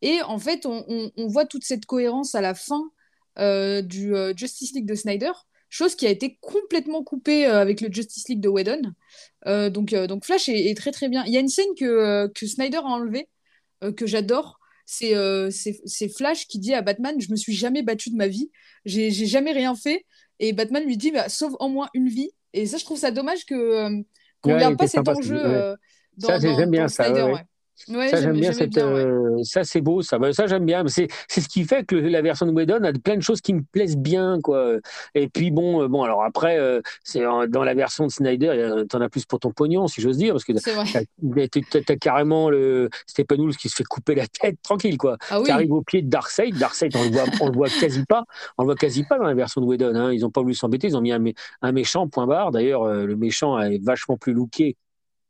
[0.00, 2.90] Et en fait, on, voit toute cette cohérence à la fin
[3.82, 5.32] du Justice League de Snyder,
[5.68, 8.82] chose qui a été complètement coupée avec le Justice League de Whedon.
[9.46, 11.22] Donc, donc Flash est, est très très bien.
[11.26, 13.28] Il y a une scène que, que Snyder a enlevée,
[13.96, 14.58] que j'adore.
[14.86, 18.28] C'est euh, c'est- Flash qui dit à Batman Je me suis jamais battu de ma
[18.28, 18.50] vie,
[18.84, 20.04] j'ai jamais rien fait.
[20.38, 22.30] Et Batman lui dit bah, Sauve en moins une vie.
[22.52, 24.02] Et ça, je trouve ça dommage que euh,
[24.40, 25.44] qu'on Ouais, regarde il pas cet enjeu ouais.
[25.44, 25.76] euh,
[26.18, 27.22] Ça, dans, dans- j'aime bien dans ça, Snyder.
[27.22, 27.44] ouais,
[27.88, 28.08] ouais.
[28.08, 28.70] Ça, j'aime bien j'aimais cette.
[28.70, 29.00] bien, ouais.
[29.00, 30.18] euh, ça, c'est beau, ça.
[30.18, 30.86] Bah, Ça, j'aime bien.
[30.88, 33.40] C'est c'est ce qui fait que le- la version de Whedon a plein de choses
[33.40, 34.74] qui me plaisent bien, quoi.
[35.14, 39.00] Et puis, bon, euh, bon alors après, euh, c'est dans la version de Snyder, t'en
[39.00, 40.84] as plus pour ton pognon, si j'ose dire, parce que C'est vrai.
[40.92, 45.16] t'as t'as carrément le Steppenwolf qui se fait couper la tête tranquille, quoi.
[45.30, 45.46] Ah oui.
[45.46, 46.56] qui arrive au pied de Darkseid.
[46.58, 48.24] Darkseid, on le voit, on le voit quasi pas.
[48.58, 49.94] On le voit quasi pas dans la version de Whedon.
[49.94, 50.12] Hein.
[50.12, 50.88] Ils n'ont pas voulu s'embêter.
[50.88, 52.50] Ils ont mis un, mé- un méchant, point barre.
[52.50, 54.76] D'ailleurs, euh, le méchant est vachement plus looké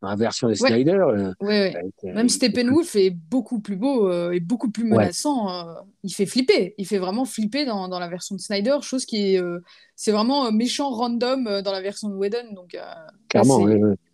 [0.02, 0.54] dans la version de.
[0.54, 0.90] Snyder.
[0.92, 1.76] euh, Ouais, ouais.
[1.76, 5.48] avec, euh, Même Steppenwolf est beaucoup plus beau euh, et beaucoup plus menaçant.
[5.50, 6.74] euh, il fait flipper.
[6.76, 9.40] Il fait vraiment flipper dans, dans la version de Snyder, chose qui est.
[9.40, 9.60] euh,
[9.96, 12.80] c'est vraiment euh, méchant random euh, dans la version de Whedon, donc euh,
[13.28, 13.64] clairement.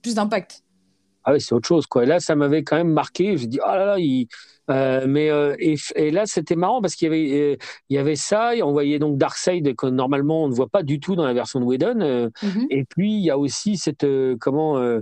[0.03, 0.63] plus d'impact.
[1.25, 1.87] Ah oui, c'est autre chose.
[1.87, 2.05] Quoi.
[2.05, 3.37] Et là, ça m'avait quand même marqué.
[3.37, 4.29] J'ai dit, oh là là, il...
[4.71, 7.57] euh, mais euh, et, et là, c'était marrant parce qu'il y avait, euh,
[7.91, 8.55] il y avait ça.
[8.55, 11.35] Et on voyait donc Darkseid que normalement on ne voit pas du tout dans la
[11.35, 12.01] version de Whedon.
[12.01, 12.67] euh, Mhm.
[12.71, 15.01] Et puis, il y a aussi cette, euh, comment, euh,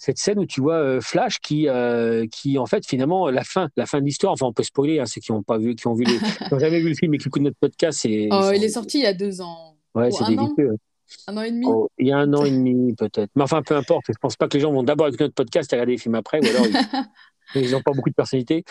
[0.00, 3.68] cette scène où tu vois euh, Flash qui, euh, qui, en fait, finalement, la fin,
[3.76, 5.86] la fin de l'histoire, enfin, on peut spoiler, hein, ceux qui n'ont pas vu, qui
[5.88, 8.28] ont, vu les, qui ont jamais vu le film et qui écoutent notre podcast, c'est.
[8.32, 9.76] Oh, il est sorti il y a deux ans.
[9.94, 10.76] Ouais, ou c'est délicieux.
[11.26, 11.66] Un an et demi.
[11.68, 13.28] Oh, il y a un an et demi, peut-être.
[13.34, 14.06] Mais enfin, peu importe.
[14.08, 16.14] Je pense pas que les gens vont d'abord écouter notre podcast et regarder les films
[16.14, 16.66] après, ou alors
[17.54, 18.64] ils- n'ont pas beaucoup de personnalité.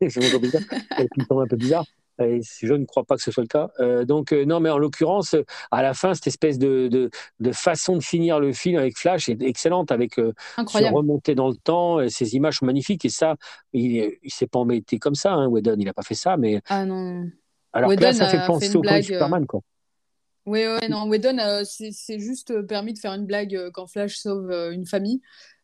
[0.00, 0.62] c'est bizarre.
[1.00, 1.86] Et puis, ils sont un peu bizarres.
[2.22, 3.70] Et je ne crois pas que ce soit le cas.
[3.80, 5.34] Euh, donc, euh, non, mais en l'occurrence,
[5.70, 9.28] à la fin, cette espèce de, de, de façon de finir le film avec Flash
[9.28, 12.00] est excellente, avec euh, se remonter dans le temps.
[12.00, 13.04] et Ces images sont magnifiques.
[13.04, 13.34] Et ça,
[13.72, 15.76] il ne s'est pas embêté comme ça, hein, Whedon.
[15.78, 16.36] Il n'a pas fait ça.
[16.36, 17.24] Mais Ah non.
[17.72, 19.46] alors que là, ça fait penser fait au blague, euh, Superman.
[19.46, 19.60] Quoi.
[20.46, 23.86] Ouais, ouais, non, Whedon, euh, c'est juste euh, permis de faire une blague euh, quand
[23.86, 25.22] Flash sauve euh, une famille.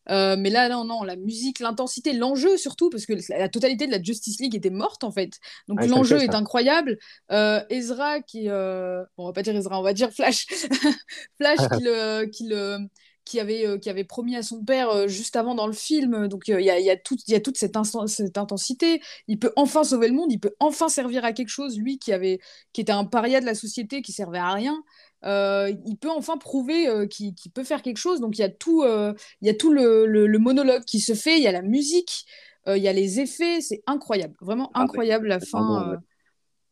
[0.09, 3.93] Euh, mais là, non, non, la musique, l'intensité, l'enjeu surtout, parce que la, totalité de
[3.93, 5.39] la Justice League était morte en fait.
[5.69, 6.99] Donc l'enjeu est incroyable.
[7.31, 10.47] Euh, Ezra qui, euh, bon, on va pas dire Ezra, on va dire Flash,
[11.41, 12.79] Flash qui le, qui le,
[13.25, 16.29] qui avait, euh, qui avait promis à son père juste avant dans le film.
[16.29, 19.01] Donc il y a, y a tout- y a toute cette, cette intensité.
[19.29, 22.13] Il peut enfin sauver le monde, il peut enfin servir à quelque chose, lui qui
[22.13, 22.41] avait,
[22.73, 24.83] qui était un paria de la société, qui servait à rien.
[25.25, 28.21] Euh, il peut enfin prouver euh, qu'il peut faire quelque chose.
[28.21, 31.01] Donc il y a tout, euh, il y a tout le, le- le monologue qui
[31.01, 32.25] se fait, il y a la musique,
[32.67, 35.99] il y a les effets, c'est incroyable, vraiment Ah, incroyable la fin.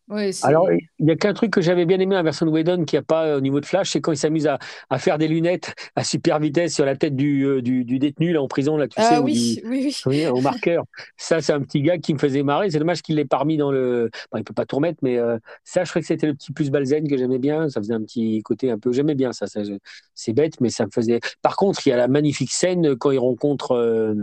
[0.09, 2.51] Ouais, Alors, il y a qu'un truc que j'avais bien aimé dans la version de
[2.51, 4.59] Whedon qu'il n'y a pas euh, au niveau de Flash, c'est quand il s'amuse à,
[4.91, 8.33] à faire des lunettes à super vitesse sur la tête du, euh, du, du détenu
[8.33, 10.27] là, en prison, là, tu sais, ah ou oui, du- oui, oui.
[10.27, 10.85] au marqueur.
[11.17, 12.71] Ça, c'est un petit gars qui me faisait marrer.
[12.71, 14.11] C'est dommage qu'il l'ait pas remis dans le.
[14.33, 16.53] Bon, il peut pas tout remettre, mais euh, ça, je crois que c'était le petit
[16.53, 17.69] plus balzen que j'aimais bien.
[17.69, 18.93] Ça faisait un petit côté un peu.
[18.93, 19.47] J'aimais bien ça.
[19.47, 19.75] ça je-
[20.15, 21.21] C'est bête, mais ça me faisait.
[21.43, 23.73] Par contre, il y a la magnifique scène quand il rencontre.
[23.73, 24.15] euh,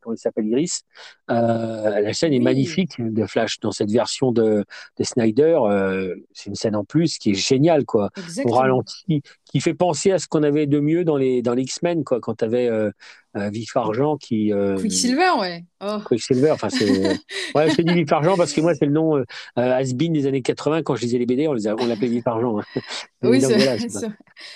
[0.00, 0.82] comment il s'appelle Iris
[1.30, 4.64] Euh, La scène est magnifique de Flash dans cette version de,
[4.98, 5.33] de Snyder.
[5.42, 8.56] Euh, c'est une scène en plus qui est géniale, quoi Exactement.
[8.56, 9.22] ralenti,
[9.54, 12.18] qui fait penser à ce qu'on avait de mieux dans les, dans les X-Men, quoi,
[12.18, 12.90] quand tu avais euh,
[13.36, 14.52] euh, Vif Argent qui.
[14.52, 15.64] euh, Quicksilver, ouais.
[15.80, 15.98] Oh.
[16.06, 16.88] Quicksilver, enfin c'est.
[17.54, 19.24] ouais, je te dis Vif Argent parce que moi c'est le nom euh,
[19.56, 22.26] has-been des années 80 quand je lisais les BD, on les a- on l'appelait Vif
[22.26, 22.58] Argent.
[22.58, 22.64] hein.
[23.22, 23.76] Oui, c'est voilà.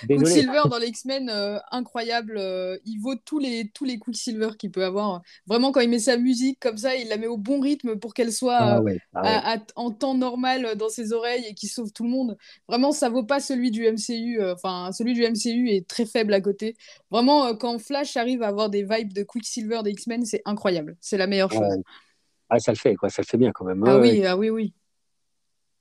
[0.06, 2.34] Quicksilver dans les X-Men, euh, incroyable.
[2.36, 5.22] euh, il vaut tous les, tous les Quicksilver qu'il peut avoir.
[5.46, 8.12] Vraiment, quand il met sa musique comme ça, il la met au bon rythme pour
[8.14, 9.28] qu'elle soit Ah euh, ouais, ah ouais.
[9.28, 12.36] à- à- en temps normal euh, dans ses oreilles et qui sauve tout le monde.
[12.68, 14.38] Vraiment, ça vaut pas celui du MCU.
[14.40, 14.54] euh,
[14.88, 16.76] Enfin, celui du MCU est très faible à côté.
[17.10, 20.96] Vraiment, euh, quand Flash arrive à avoir des vibes de Quicksilver des X-Men, c'est incroyable.
[21.00, 21.60] C'est la meilleure chose.
[21.60, 21.82] Ouais.
[22.48, 23.82] Ah, ça le fait, quoi, ça le fait bien quand même.
[23.86, 24.72] Ah Ouais, oui, ah oui, oui.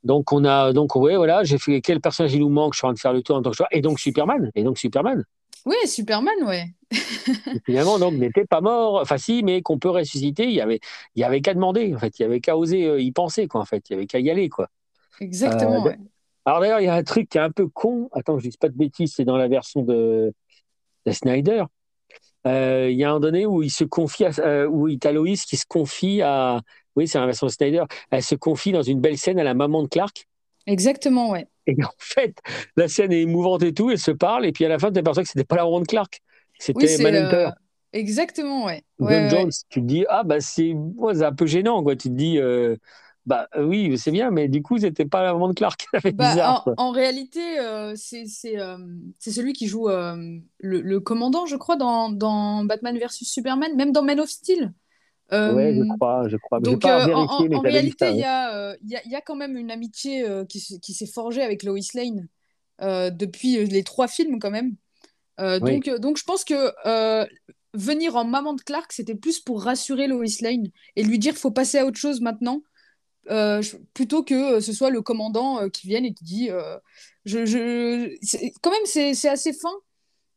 [0.03, 2.85] Donc on a, donc ouais, voilà, j'ai fait quel personnage il nous manque, je suis
[2.85, 3.67] en train de faire le tour en tant que choix.
[3.71, 5.23] Et donc Superman, et donc Superman,
[5.65, 6.73] Oui, Superman, ouais.
[7.65, 10.45] finalement donc n'était pas mort, enfin si, mais qu'on peut ressusciter.
[10.45, 10.79] Il y avait,
[11.15, 13.47] il y avait qu'à demander, en fait, il y avait qu'à oser euh, y penser,
[13.47, 14.69] quoi, en fait, il y avait qu'à y aller, quoi.
[15.19, 15.97] Exactement, Euh, ouais.
[16.47, 18.07] Alors d'ailleurs, il y a un truc qui est un peu con.
[18.13, 20.33] Attends, je dise pas de bêtises, c'est dans la version de,
[21.05, 21.65] de Snyder.
[22.47, 25.43] Euh, il y a un donné où il se confie, à, euh, où il Loïs
[25.43, 26.61] qui se confie à,
[26.95, 27.83] oui, c'est la version de Snyder.
[28.11, 30.25] Elle se confie dans une belle scène à la maman de Clark.
[30.67, 31.47] Exactement, ouais.
[31.65, 32.37] Et en fait,
[32.77, 34.93] la scène est émouvante et tout, elle se parle, et puis à la fin, tu
[34.93, 36.21] t'aperçois que c'était pas la maman de Clark,
[36.57, 37.35] c'était Oui, c'est Manhunter.
[37.35, 37.51] euh,
[37.91, 38.83] exactement, ouais.
[38.99, 39.51] John Ouais, Jones.
[39.69, 41.95] Tu te dis, ah bah c'est ouais, c'est un peu gênant, quoi.
[41.97, 42.77] Tu te dis, euh,
[43.27, 45.85] bah euh, oui, c'est bien, mais du coup, c'était pas la maman de Clark.
[45.93, 46.67] Bah, bizarre.
[46.77, 48.25] en, réalité, euh, c'est
[48.57, 48.77] euh,
[49.19, 50.15] celui qui joue euh,
[50.59, 54.73] le, le commandant, je crois, dans, dans Batman versus Superman, même dans Man of Steel.
[55.33, 56.61] Euh, Ouais, je crois, je crois.
[56.61, 59.71] Donc, pas en, vérifié, en- en réalité, il y, y, y a quand même une
[59.71, 62.27] amitié qui, qui s'est forgée avec Lois Lane
[63.11, 64.75] depuis les trois films, quand même.
[65.39, 65.59] Oui.
[65.59, 67.27] donc, donc, je pense que
[67.73, 71.51] venir en maman de Clark, c'était plus pour rassurer Lois Lane et lui dire faut
[71.51, 72.61] passer à autre chose maintenant,
[73.29, 73.61] euh,
[73.93, 76.49] plutôt que euh, ce soit le commandant euh, qui vienne et qui dit
[77.25, 77.39] je,
[78.61, 79.71] quand même c'est assez fin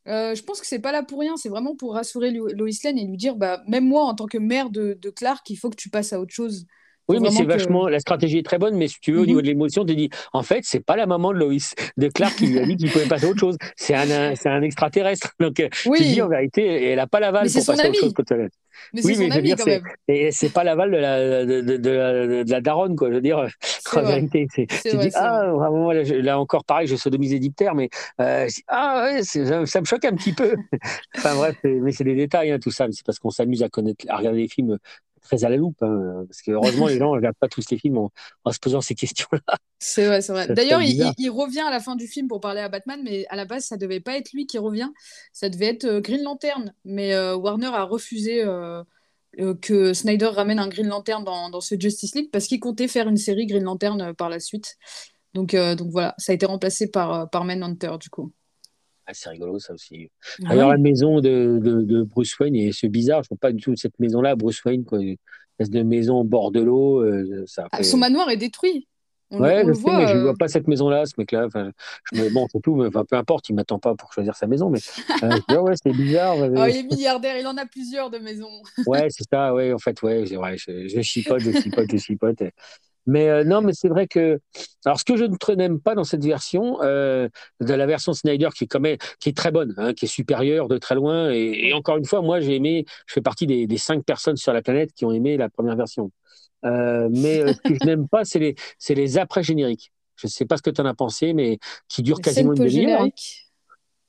[0.06, 2.98] je pense que c'est pas là pour rien, c'est vraiment pour rassurer Lo- Lois Lane
[2.98, 5.70] et lui dire, bah, même moi, en tant que mère de, de Clark, il faut
[5.70, 6.66] que tu passes à autre chose.
[7.10, 7.88] Oui, mais c'est que- vachement.
[7.88, 9.26] La stratégie est très bonne, mais si tu veux, au Mhm.
[9.28, 12.08] niveau de l'émotion, tu te dis, en fait, c'est pas la maman de Loïs, de
[12.08, 13.56] Clark qui lui a dit qu'il pouvait passer à autre chose.
[13.76, 15.32] C'est un, c'est un extraterrestre.
[15.40, 17.88] Donc, euh, tu te dis, Oui, en vérité, elle a pas l'aval pour passer à
[17.88, 18.12] autre chose.
[18.14, 18.48] quand elle-
[18.94, 19.82] mais oui, mais je veux dire, c'est- même.
[20.08, 23.08] Et c'est pas l'aval de la, de, de, de la, de la daronne, quoi.
[23.10, 23.46] Je veux dire,
[23.94, 24.64] en vérité, tu
[24.96, 27.88] vrai, dis, ah, vraiment, là, je- là encore, pareil, j'ai sodomisé Diptère, mais
[28.20, 30.54] euh, je dis, ah, ouais, ça, ça me choque un petit peu.
[31.16, 32.86] enfin, bref, mais c'est des détails, hein, tout ça.
[32.86, 34.78] mais C'est parce qu'on s'amuse à connaître, à regarder les films
[35.22, 37.78] très à la loupe, hein, parce que heureusement, les gens ne regardent pas tous les
[37.78, 38.12] films en,
[38.44, 39.56] en se posant ces questions-là.
[39.78, 40.50] C'est vrai, c'est vrai.
[40.50, 41.14] D'ailleurs, il, bizarre.
[41.16, 43.46] il- il revient à la fin du film pour parler à Batman, mais à la
[43.46, 44.90] base, ça devait pas être lui qui revient,
[45.32, 46.74] ça devait être euh, Green Lantern.
[46.84, 48.82] Mais euh, Warner a refusé euh,
[49.62, 53.08] que Snyder ramène un Green Lantern dans, dans ce Justice League parce qu'il comptait faire
[53.08, 54.76] une série Green Lantern par la suite.
[55.34, 58.32] Donc, donc voilà, ça a été remplacé par, par Manhunter du coup.
[59.10, 60.08] Ah, c'est rigolo, ça aussi.
[60.44, 60.74] Ah D'ailleurs, ouais.
[60.76, 63.60] la maison de, de, de Bruce Wayne, et c'est bizarre, je ne vois pas du
[63.60, 65.00] tout cette maison-là, Bruce Wayne, quoi.
[65.00, 65.16] Une
[65.58, 67.00] espèce de maison au bord de l'eau.
[67.02, 68.86] euh, ça Ah, fait- son manoir est détruit.
[69.32, 69.98] On, Ouais, je sais, voit.
[69.98, 71.46] mais je ne euh, vois pas cette maison-là, ce mec-là.
[72.12, 72.30] Je me...
[72.30, 74.78] Bon, c'est tout, mais peu importe, il ne m'attend pas pour choisir sa maison, mais
[75.22, 76.36] euh, je dis, ah ouais, c'est bizarre.
[76.38, 78.62] ouais, ah, il est milliardaire, il en a plusieurs de maisons.
[78.86, 82.42] Ouais, c'est ça, ouais, en fait, ouais, vrai, je, je chipote, je chipote, je chipote.
[83.06, 84.40] Mais euh, non, mais c'est vrai que.
[84.84, 87.28] Alors, ce que je ne n'aime pas dans cette version, euh,
[87.60, 90.08] de la version Snyder, qui est quand même, qui est très bonne, hein, qui est
[90.08, 93.46] supérieure de très loin, et, et encore une fois, moi, j'ai aimé, je fais partie
[93.46, 96.10] des, des cinq personnes sur la planète qui ont aimé la première version.
[96.64, 98.38] Euh, mais ce que je n'aime pas, c'est
[98.90, 99.92] les, après-génériques.
[100.16, 102.64] Je ne sais pas ce que tu en as pensé, mais qui durent quasiment une
[102.64, 103.08] demi-heure.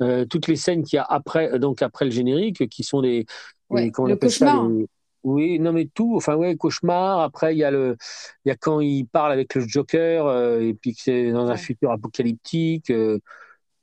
[0.02, 0.26] hein.
[0.30, 3.26] toutes les scènes qu'il y a après, donc après le générique, qui sont des,
[3.70, 4.68] Ouais, le ça, cauchemar.
[4.68, 4.88] les-
[5.24, 7.20] oui, non mais tout, enfin ouais, cauchemar.
[7.22, 7.98] Après il y a le,
[8.46, 11.50] il y a quand il parle avec le Joker euh, et puis que c'est dans
[11.50, 11.58] un Ouais.
[11.58, 12.90] futur apocalyptique.
[12.92, 13.20] Euh,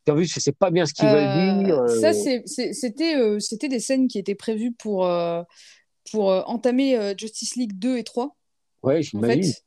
[0.09, 1.79] en plus, je sais pas bien ce qu'ils Euh, veulent dire.
[1.79, 5.43] euh, Ça, c'est- c'est- c'était euh, c'était des scènes qui étaient prévues pour, euh,
[6.13, 8.37] pour euh, entamer euh, Justice League 2 et 3,
[8.83, 9.43] ouais, en j'imagine.
[9.43, 9.63] fait.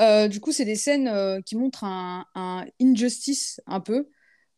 [0.00, 4.08] Euh, du coup, c'est des scènes euh, qui montrent un, un injustice un peu.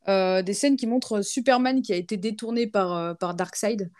[0.08, 3.90] Euh, des scènes qui montrent Superman qui a été détourné par, euh, par Darkseid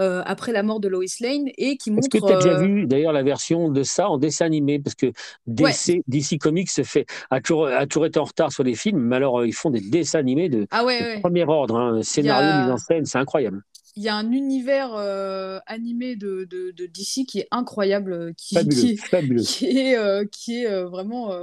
[0.00, 2.26] euh, après la mort de Lois Lane et qui Est-ce que montre.
[2.26, 4.78] tu as déjà euh, vu d'ailleurs la version de ça en dessin animé?
[4.78, 5.12] Parce que
[5.46, 9.00] DC, DC Comics se fait, a, toujours, a toujours été en retard sur les films,
[9.00, 11.20] mais alors euh, ils font des dessins animés de, Ah ouais, de ouais.
[11.20, 13.62] premier ordre, hein, scénario, a- mise en scène, c'est incroyable.
[13.96, 18.54] Il y a un univers euh, animé de, de, de DC qui est incroyable, qui,
[18.54, 19.42] Fabuleux, qui, fabuleux.
[19.42, 21.34] qui est, euh, qui est euh, vraiment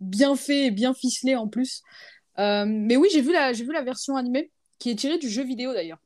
[0.00, 1.82] bien fait et bien ficelé en plus.
[2.38, 5.42] Mais oui, j'ai vu la, j'ai vu la version animée qui est tirée du jeu
[5.44, 5.98] vidéo d'ailleurs.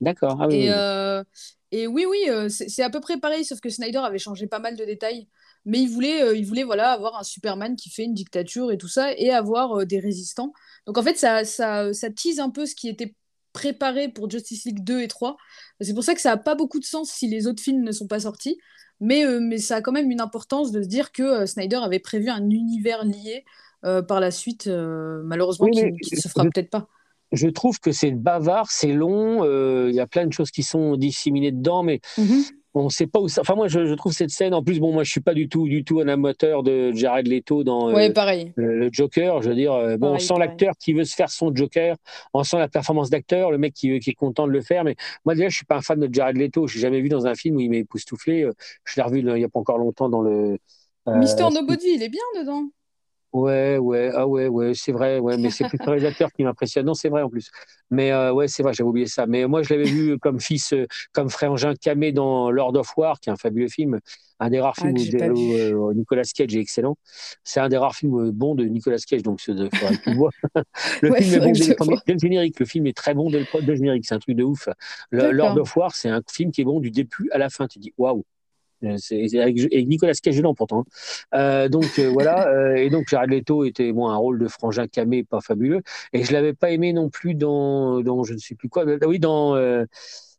[0.00, 0.36] D'accord.
[0.40, 0.70] Ah oui, Et,
[1.72, 4.60] et oui, oui, euh, c'est à peu près pareil, sauf que Snyder avait changé pas
[4.60, 5.28] mal de détails.
[5.64, 8.78] Mais il voulait, euh, il voulait voilà, avoir un Superman qui fait une dictature et
[8.78, 10.52] tout ça, et avoir euh, des résistants.
[10.86, 13.14] Donc en fait, ça, ça, ça tease un peu ce qui était
[13.52, 15.36] préparé pour Justice League 2 et 3.
[15.80, 17.92] C'est pour ça que ça n'a pas beaucoup de sens si les autres films ne
[17.92, 18.58] sont pas sortis.
[19.00, 22.30] Mais, mais ça a quand même une importance de se dire que Snyder avait prévu
[22.30, 23.44] un univers lié
[23.82, 26.88] par la suite, malheureusement, Oui, qui ne se fera peut-être pas.
[27.32, 30.62] Je trouve que c'est bavard, c'est long, euh, il y a plein de choses qui
[30.62, 32.00] sont disséminées dedans, mais
[32.74, 33.40] on ne sait pas où ça.
[33.40, 34.52] Enfin, moi, je, je trouve cette scène.
[34.52, 37.26] En plus, bon, moi, je suis pas du tout, du tout un amateur de Jared
[37.26, 38.52] Leto dans euh, pareil.
[38.54, 39.40] le, le Joker.
[39.40, 41.96] Je veux dire, euh, bon, on sent l'acteur qui veut se faire son Joker,
[42.34, 44.84] on sent la performance d'acteur, le mec qui, qui est content de le faire.
[44.84, 46.66] Mais moi, déjà, je suis pas un fan de Jared Leto.
[46.66, 48.46] Je n'ai jamais vu dans un film où il m'a époustouflé.
[48.84, 50.58] Je l'ai revu il n'y a pas encore longtemps dans le.
[51.06, 52.64] Mister Nobody, il est bien dedans.
[53.36, 56.86] Ouais, ouais, ah ouais, ouais, c'est vrai, ouais, mais c'est plus le réalisateur qui m'impressionne.
[56.86, 57.50] Non, c'est vrai en plus.
[57.90, 59.26] Mais euh, ouais, c'est vrai, j'avais oublié ça.
[59.26, 63.20] Mais moi, je l'avais vu comme fils, euh, comme frangin camé dans Lord of War,
[63.20, 64.00] qui est un fabuleux film,
[64.40, 65.14] un des rares Ah, films où,
[65.56, 66.96] euh, Nicolas Cage est excellent.
[67.44, 70.02] C'est un des rares films euh, bons de Nicolas Cage, donc c'est de- faudrait que
[70.02, 70.30] tu le vois.
[71.02, 71.74] le Ouais, film est bon dès le,
[72.06, 72.58] dès le générique.
[72.60, 74.68] Le film est très bon dès le, dès le générique, c'est un truc de ouf.
[75.10, 75.32] Le.
[75.32, 77.66] Lord of War, c'est un film qui est bon du début à la fin.
[77.68, 78.24] Tu dis waouh.
[78.84, 80.80] Euh, C'est avec, et Nicolas Cage dedans pourtant.
[80.80, 80.84] hein.
[81.38, 84.86] Euh, donc euh, voilà, euh, et donc Jared Leto était bon un rôle de frangin
[84.86, 88.54] camé pas fabuleux, et je l'avais pas aimé non plus dans, dans je ne sais
[88.54, 89.54] plus quoi, Ah oui dans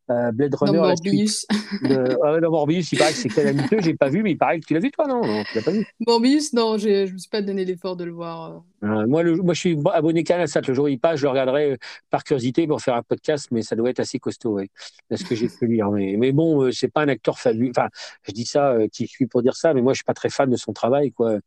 [0.10, 0.80] euh, Blade Dans Runner.
[0.80, 1.45] la suite Morbius.
[1.84, 4.60] de- ah dans Morbius, il paraît que c'est calamiteux, j'ai pas vu, mais il paraît
[4.60, 5.22] que tu l'as vu toi non?
[5.22, 5.86] Non, tu l'as pas vu.
[6.05, 8.51] Morbius, non, je me suis pas donné l'effort de le voir.
[8.84, 8.88] euh.
[8.88, 10.62] Euh, moi, le, moi, je suis abonné Canalsat.
[10.68, 11.78] Le jour où il passe, je le regarderai euh,
[12.12, 14.70] par curiosité pour faire un podcast, mais ça doit être assez costaud, ouais,
[15.10, 15.89] de ce que j'ai pu lire.
[15.91, 17.72] Mais, mais bon, euh, c'est pas un acteur fabuleux.
[17.76, 17.88] Enfin,
[18.24, 20.49] je dis ça, qui suis pour dire ça, mais moi, je suis pas très fan
[20.49, 21.38] de son travail, quoi.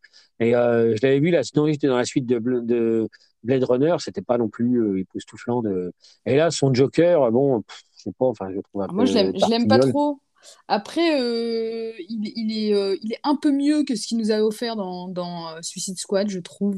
[0.41, 3.09] Et je l'avais vu là, sinon, j'étais dans la suite de, de
[3.45, 5.63] Blade Runner, c'était pas non plus époustouflant.
[5.63, 5.93] De...
[6.27, 9.15] Et là, son Joker, bon, pff, sais pas, enfin, je trouve un moi, peu je
[9.15, 10.21] l'aime, pas trop.
[10.69, 14.33] Après, euh, il, il est, euh, il est un peu mieux que ce qu'il nous
[14.33, 16.77] a offert dans, dans euh, Suicide Squad, je trouve.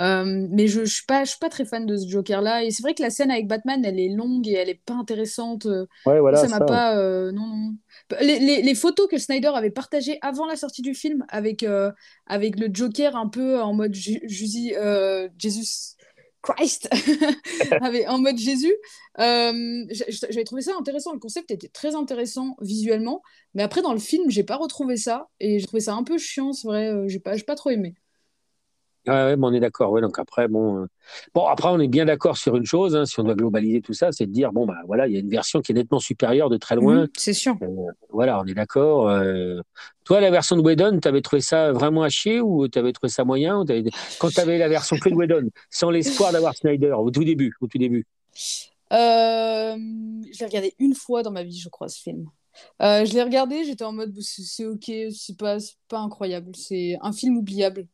[0.00, 2.64] Euh, mais je, je suis suis pas très fan de ce Joker-là.
[2.64, 4.94] Et c'est vrai que la scène avec Batman, elle est longue et elle est pas
[4.94, 5.66] intéressante.
[6.06, 6.96] Ouais, voilà, ça m'a pas.
[6.98, 7.74] euh, non, non.
[8.20, 11.90] Les, les- les photos que Snyder avait partagées avant la sortie du film avec, euh,
[12.26, 15.95] avec le Joker un peu en mode Jesus
[16.54, 16.88] Christ,
[18.08, 18.72] en mode Jésus,
[19.18, 21.12] euh, j'avais trouvé ça intéressant.
[21.12, 23.22] Le concept était très intéressant visuellement.
[23.54, 25.28] Mais après, dans le film, j'ai pas retrouvé ça.
[25.40, 26.88] Et j'ai trouvé ça un peu chiant, c'est vrai.
[26.92, 27.94] euh, J'ai pas, pas trop aimé.
[29.06, 29.92] Ouais, on est d'accord.
[29.92, 30.86] Ouais, donc après, bon, euh,
[31.32, 33.92] bon, après, on est bien d'accord sur une chose, hein, si on doit globaliser tout
[33.92, 36.00] ça, c'est de dire, bon, bah voilà, il y a une version qui est nettement
[36.00, 37.02] supérieure de très loin.
[37.02, 37.56] Mhm, c'est sûr.
[37.62, 37.66] Euh,
[38.10, 39.08] voilà, on est d'accord.
[39.08, 39.60] Euh,
[40.04, 42.92] toi, la version de Whedon, tu avais trouvé ça vraiment à chier ou tu avais
[42.92, 43.84] trouvé ça moyen ou t'avais-
[44.18, 47.52] Quand tu avais la version que de Whedon, sans l'espoir d'avoir Snyder, au tout début,
[47.60, 48.06] au tout début?
[48.90, 52.26] Je l'ai regardé une fois dans ma vie, je crois, ce film.
[52.80, 57.36] Je l'ai regardé, j'étais en mode c'est ok, c'est pas, pas incroyable, c'est un film
[57.38, 57.86] oubliable.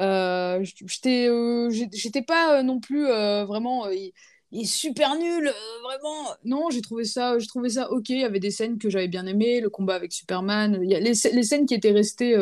[0.00, 4.12] Euh, j'étais euh, j'étais pas euh, non plus euh, vraiment il,
[4.52, 6.28] il est super nul, vraiment.
[6.44, 8.08] Non, j'ai trouvé ça, j'ai trouvé ça ok.
[8.10, 10.94] Il y avait des scènes que j'avais bien aimées, le combat avec Superman, il y
[10.94, 12.36] a les, les scènes qui étaient restées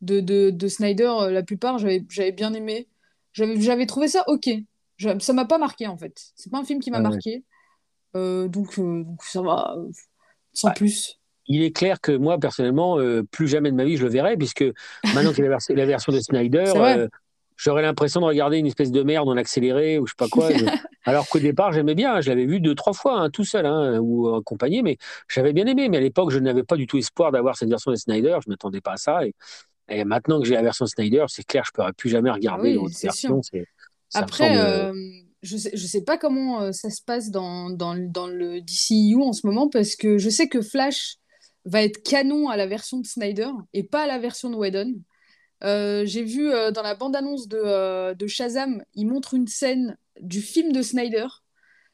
[0.00, 2.88] de, de, de Snyder, la plupart j'avais j'avais bien aimé.
[3.32, 4.48] J'avais j'avais trouvé ça ok.
[5.20, 6.32] Ça m'a pas marqué en fait.
[6.36, 7.44] C'est pas un film qui m'a Ah marqué.
[8.14, 9.76] Donc, donc ça va,
[10.52, 10.74] sans Ouais.
[10.74, 11.20] plus.
[11.46, 14.36] Il est clair que moi, personnellement, euh, plus jamais de ma vie je le verrai,
[14.36, 14.64] puisque
[15.12, 17.08] maintenant qu'il y a la, vers- la version de Snyder, euh,
[17.56, 20.52] j'aurais l'impression de regarder une espèce de merde en accéléré ou je sais pas quoi.
[20.54, 20.64] je-
[21.06, 23.66] Alors qu'au départ, j'aimais bien, hein, je l'avais vu deux, trois fois, hein, tout seul
[23.66, 24.96] hein, ou accompagné, mais
[25.28, 25.90] j'avais bien aimé.
[25.90, 28.48] Mais à l'époque, je n'avais pas du tout espoir d'avoir cette version de Snyder, je
[28.48, 29.26] ne m'attendais pas à ça.
[29.26, 29.34] Et,
[29.88, 32.76] et maintenant que j'ai la version Snyder, c'est clair, je ne pourrais plus jamais regarder
[32.78, 33.42] oui, version.
[34.14, 34.92] Après, euh, euh,
[35.42, 39.20] je sais, je sais pas comment euh, ça se passe dans, dans, dans le DCU
[39.22, 41.16] en ce moment parce que je sais que Flash
[41.64, 44.94] va être canon à la version de Snyder et pas à la version de Whedon.
[45.62, 49.96] Euh, j'ai vu euh, dans la bande-annonce de, euh, de Shazam, il montre une scène
[50.20, 51.26] du film de Snyder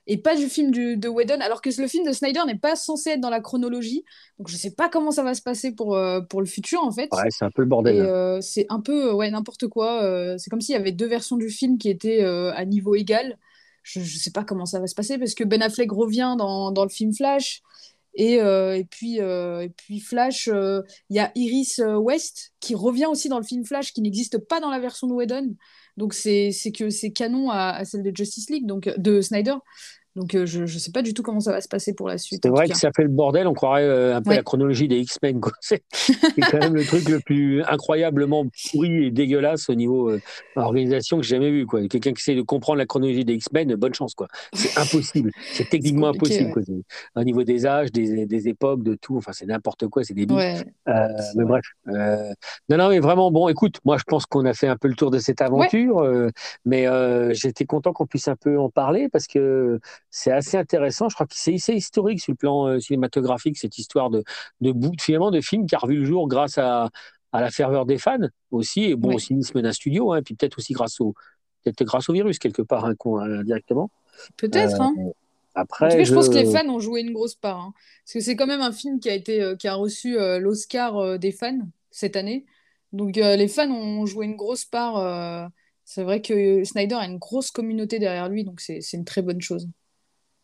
[0.08, 2.74] et pas du film du- de Whedon, alors que le film de Snyder n'est pas
[2.74, 4.02] censé être dans la chronologie.
[4.38, 5.96] Donc je sais pas comment ça va se passer pour,
[6.28, 7.08] pour le futur en fait.
[7.12, 8.00] ouais, c'est un peu le bordel.
[8.00, 8.40] Hein.
[8.40, 10.02] c'est un peu ouais, n'importe quoi.
[10.38, 13.38] c'est comme s'il y avait deux versions du film qui étaient à niveau égal.
[13.82, 16.72] Je ne sais pas comment ça va se passer parce que Ben Affleck revient dans,
[16.72, 17.62] dans le film Flash.
[18.20, 23.06] Et, euh, et, puis, euh, puis Flash, euh, il y a Iris West qui revient
[23.06, 25.56] aussi dans le film Flash qui n'existe pas dans la version de Whedon.
[25.96, 29.54] Donc c'est que c'est canon à, à celle de Justice League, donc de Snyder.
[30.20, 32.18] Donc euh, je ne sais pas du tout comment ça va se passer pour la
[32.18, 32.40] suite.
[32.44, 34.36] C'est vrai que ça fait le bordel, on croirait euh, un peu Ouais.
[34.36, 35.40] la chronologie des X-Men.
[35.60, 35.80] C'est
[36.50, 40.20] quand même le truc le plus incroyablement pourri et dégueulasse au niveau euh,
[40.56, 41.66] organisation que j'ai jamais vu.
[41.66, 44.14] Quelqu'un qui essaie de comprendre la chronologie des X-Men, bonne chance.
[44.14, 44.28] quoi.
[44.52, 45.30] C'est impossible.
[45.54, 46.48] C'est techniquement impossible.
[46.48, 46.52] ouais.
[46.52, 46.62] quoi.
[46.66, 46.82] C'est-
[47.20, 50.36] Au niveau des âges, des, des époques, de tout, enfin c'est n'importe quoi, c'est débile.
[50.36, 50.56] Ouais,
[50.88, 51.64] Euh, mais bref.
[52.68, 54.94] Non, non, mais vraiment, bon, écoute, moi je pense qu'on a fait un peu le
[54.94, 56.04] tour de cette aventure,
[56.66, 56.86] mais
[57.34, 59.80] j'étais content qu'on puisse un peu en parler parce que
[60.10, 61.08] c'est assez intéressant.
[61.08, 64.22] Je crois que c'est historique sur le plan euh, cinématographique, cette histoire de,
[64.60, 66.90] de bout, finalement, de film qui a revu le jour grâce à,
[67.32, 68.18] à la ferveur des fans
[68.50, 71.14] aussi, et bon, au cynisme d'un studio, hein, puis peut-être aussi grâce au,
[71.62, 73.90] peut-être grâce au virus quelque part, hein, qu'on- indirectement.
[74.36, 74.94] Peut-être, Euh, hein.
[75.54, 77.58] Après, En tout cas, je pense que les fans ont joué une grosse part.
[77.58, 77.74] hein.
[78.04, 80.38] Parce que c'est quand même un film qui a, été, euh, qui a reçu euh,
[80.38, 81.58] l'Oscar euh, des fans
[81.90, 82.46] cette année.
[82.92, 84.96] Donc euh, les fans ont joué une grosse part.
[84.96, 85.46] euh,
[85.84, 89.40] C'est vrai que Snyder a une grosse communauté derrière lui, donc c'est une très bonne
[89.40, 89.68] chose.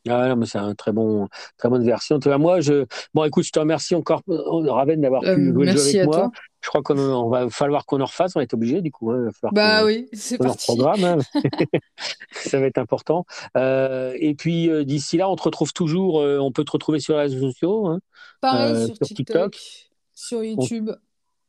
[0.08, 2.18] Ah non, mais c'est un très bon, très bonne version.
[2.18, 2.84] Cas, moi, je,
[3.14, 6.16] bon, écoute, je te remercie encore, euh, Raven, d'avoir Euh, pu jouer avec moi.
[6.16, 6.30] toi.
[6.62, 8.34] Je crois qu'on va falloir qu'on en refasse.
[8.36, 9.10] On être obligé, du coup.
[9.12, 9.18] hein.
[9.20, 10.70] Il va falloir Bah oui, c'est parti.
[10.70, 11.04] reprogramme.
[11.04, 11.18] hein.
[12.32, 13.24] Ça va être important.
[13.56, 16.16] Euh, et puis, euh, d'ici là, on te retrouve toujours.
[16.16, 17.86] on peut te retrouver sur les réseaux sociaux.
[17.86, 18.00] hein.
[18.40, 19.90] Pareil sur sur TikTok, TikTok.
[20.14, 20.90] sur YouTube.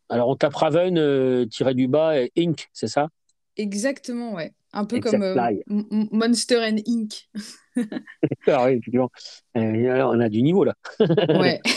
[0.09, 3.09] Alors, on tape Raven, tiré du bas, Inc., c'est ça?
[3.57, 4.53] Exactement, ouais.
[4.73, 7.29] Un peu Except comme Monster and Inc.
[8.47, 9.09] Ah oui, effectivement.
[9.55, 10.73] Euh, alors, on a du niveau, là.
[10.99, 11.61] Ouais.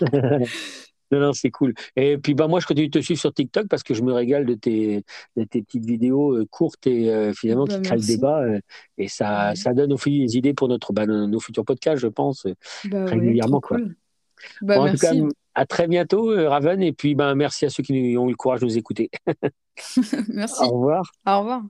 [1.12, 1.72] Non, non, c'est cool.
[1.94, 4.12] Et puis, bah, moi, je continue de te suivre sur TikTok parce que je me
[4.12, 5.04] régale de tes,
[5.36, 8.40] de tes petites vidéos euh, courtes et euh, finalement Bah, qui créent le débat.
[8.42, 8.58] euh,
[8.98, 9.54] et ça, Ouais.
[9.54, 12.48] ça donne aussi des idées pour notre, bah, nos, futurs podcasts, je pense,
[12.86, 13.60] Bah ouais, régulièrement.
[13.60, 13.76] trop quoi.
[13.78, 13.94] cool.
[14.62, 15.12] Bah Bon, en tout cas,
[15.54, 16.82] à très bientôt, Raven.
[16.82, 19.08] Et puis, ben, merci à ceux qui ont eu le courage de nous écouter.
[20.28, 20.64] Merci.
[20.64, 21.12] Au revoir.
[21.24, 21.62] Au revoir.